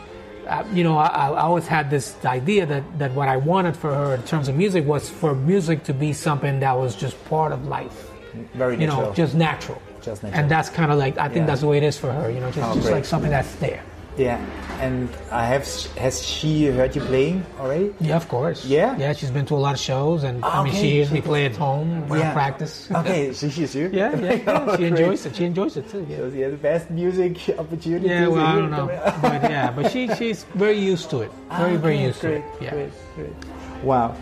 [0.47, 3.93] uh, you know, I, I always had this idea that, that what I wanted for
[3.93, 7.51] her in terms of music was for music to be something that was just part
[7.51, 8.11] of life.
[8.53, 8.79] Very natural.
[8.81, 9.07] You natural.
[9.09, 9.81] know, just natural.
[10.01, 10.41] Just natural.
[10.41, 11.45] And that's kind of like, I think Yeah.
[11.47, 13.53] that's the way it is for her, you know, just, Oh, just like something that's
[13.55, 13.81] there.
[14.17, 14.37] Yeah.
[14.81, 15.63] And I have.
[15.95, 17.93] Has she heard you playing already?
[18.01, 18.65] Yeah, of course.
[18.65, 18.97] Yeah?
[18.97, 20.81] Yeah, she's been to a lot of shows, and I mean, Okay.
[20.81, 22.91] she hears me play at home when I practice.
[22.95, 23.89] okay, she hears you.
[23.93, 24.75] yeah, yeah, yeah.
[24.77, 25.35] She enjoys it.
[25.35, 26.05] She enjoys it too.
[26.09, 26.17] Yeah.
[26.17, 28.07] So she has the best music opportunity.
[28.07, 28.87] Yeah, well, I don't know,
[29.21, 31.31] but yeah, but she she's very used to it.
[31.55, 32.61] Very, Ah, very used great, to it.
[32.61, 32.71] Yeah.
[32.71, 33.33] Great, great.
[33.81, 34.15] Wow.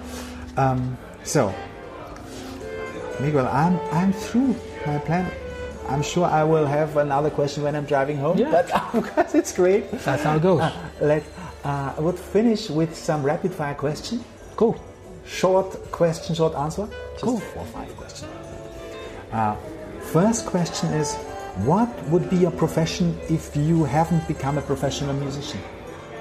[0.55, 1.49] Um, so,
[3.19, 5.25] Miguel, I'm I'm through my plan.
[5.89, 8.37] I'm sure I will have another question when I'm driving home.
[8.37, 8.51] Yeah.
[8.51, 9.91] But of course, it's great.
[9.91, 10.61] That's how it goes.
[11.01, 11.23] Let
[11.63, 14.23] uh, I would finish with some rapid fire question.
[14.55, 14.75] Cool.
[15.25, 16.87] Short question, short answer.
[17.13, 17.39] Just Cool.
[17.39, 18.31] four or five questions.
[19.31, 19.55] Uh,
[20.01, 21.15] first question is,
[21.65, 25.59] what would be your profession if you haven't become a professional musician?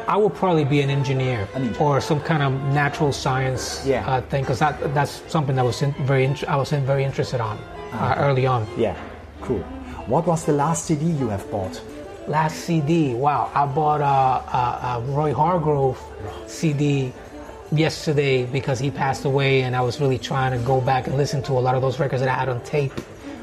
[0.07, 1.81] I would probably be an engineer, An engineer.
[1.83, 4.07] or some kind of natural science Yeah.
[4.09, 7.05] uh, thing, because that, that's something that was in, very int- I was in, very
[7.05, 7.57] interested on
[7.93, 8.67] uh, early on.
[8.77, 8.97] Yeah,
[9.43, 9.61] cool.
[10.07, 11.81] What was the last CD you have bought?
[12.29, 13.51] Last CD, wow!
[13.55, 15.99] I bought a, a, a Roy Hargrove
[16.47, 17.13] CD
[17.73, 21.43] yesterday because he passed away, and I was really trying to go back and listen
[21.45, 22.93] to a lot of those records that I had on tape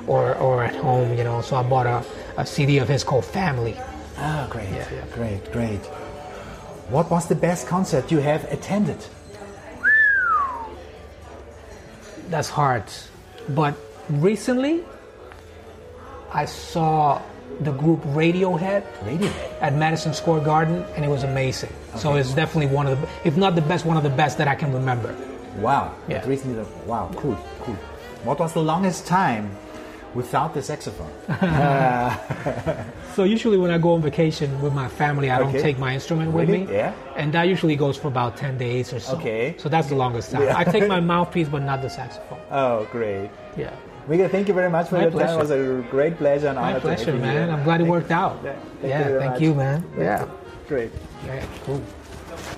[0.08, 1.42] or, or at home, you know.
[1.42, 2.06] So I bought a,
[2.38, 3.76] a CD of his called Family.
[4.18, 5.06] Ah, great, Yeah, yeah.
[5.14, 5.82] great, great.
[6.90, 8.98] What was the best concert you have attended?
[12.30, 12.84] That's hard,
[13.50, 13.76] but
[14.10, 14.84] recently
[16.34, 17.22] I saw
[17.62, 19.62] the group Radiohead Radiohead.
[19.62, 21.72] at Madison Square Garden, and it was amazing.
[21.96, 24.48] So it's definitely one of the, if not the best, one of the best that
[24.48, 25.16] I can remember.
[25.58, 25.94] Wow.
[26.08, 26.26] Yeah.
[26.26, 27.76] Recently, wow, cool, cool.
[28.24, 29.50] What was the longest time
[30.14, 31.12] without the saxophone?
[33.16, 35.62] So usually when I go on vacation with my family, I don't Okay.
[35.62, 36.68] take my instrument with me.
[36.72, 36.94] Yeah.
[37.18, 39.18] And that usually goes for about 10 days or so.
[39.18, 39.56] Okay.
[39.58, 40.44] So that's the longest time.
[40.44, 40.58] Yeah.
[40.58, 42.40] I take my mouthpiece, but not the saxophone.
[42.52, 43.30] oh, great.
[43.58, 43.76] Yeah.
[44.10, 45.22] Miguel, thank you very much for My your time.
[45.22, 45.80] It was pleasure.
[45.80, 47.50] a great pleasure and honor My to have pleasure, you man.
[47.52, 48.16] I'm glad it worked you.
[48.16, 48.40] out.
[48.44, 49.42] Yeah, thank yeah, you thank much.
[49.42, 49.84] you, man.
[49.96, 50.26] Yeah.
[50.68, 50.92] Great.
[51.28, 51.82] Yeah, cool.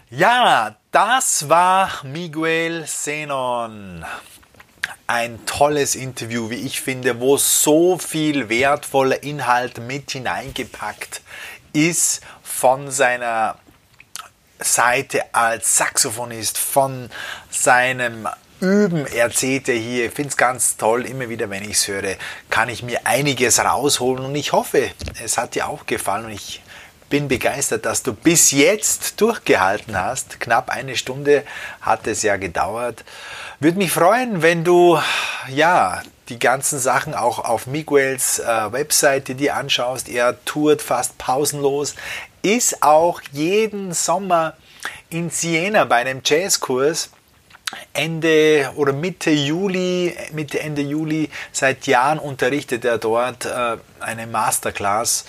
[0.10, 4.06] Ja, das war Miguel Senon.
[5.08, 11.22] Ein tolles Interview, wie ich finde, wo so viel wertvoller Inhalt mit hineingepackt
[11.74, 13.58] ist von seiner
[14.60, 17.10] Seite als Saxophonist, von
[17.50, 18.28] seinem
[18.62, 20.06] Üben erzählt er hier.
[20.06, 22.16] Ich finde es ganz toll, immer wieder, wenn ich es höre,
[22.50, 24.92] kann ich mir einiges rausholen und ich hoffe,
[25.24, 26.62] es hat dir auch gefallen und ich
[27.10, 30.40] bin begeistert, dass du bis jetzt durchgehalten hast.
[30.40, 31.44] Knapp eine Stunde
[31.82, 33.04] hat es ja gedauert.
[33.60, 35.00] Würde mich freuen, wenn du
[35.50, 40.08] ja die ganzen Sachen auch auf Miguels äh, Webseite dir anschaust.
[40.08, 41.96] Er tourt fast pausenlos,
[42.44, 44.56] ist auch jeden Sommer
[45.10, 47.10] in Siena bei einem Jazzkurs.
[47.94, 55.26] Ende oder Mitte Juli, Mitte Ende Juli, seit Jahren unterrichtet er dort äh, eine Masterclass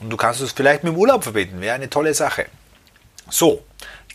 [0.00, 2.46] und du kannst es vielleicht mit dem Urlaub verbinden, wäre eine tolle Sache.
[3.30, 3.64] So,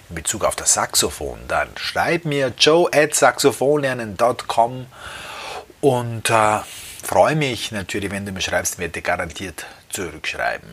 [0.09, 4.87] in Bezug auf das Saxophon, dann schreib mir joe at saxophonlernen.com
[5.81, 6.59] und äh,
[7.03, 10.69] freue mich natürlich, wenn du mir schreibst, werde garantiert zurückschreiben.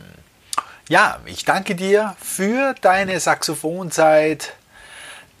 [0.88, 4.54] Ja, ich danke dir für deine Saxophonzeit.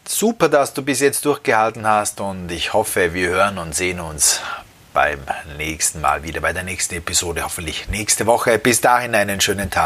[0.06, 4.40] Super, dass du bis jetzt durchgehalten hast und ich hoffe, wir hören und sehen uns
[4.94, 5.20] beim
[5.58, 8.58] nächsten Mal wieder, bei der nächsten Episode, hoffentlich nächste Woche.
[8.58, 9.82] Bis dahin einen schönen Tag.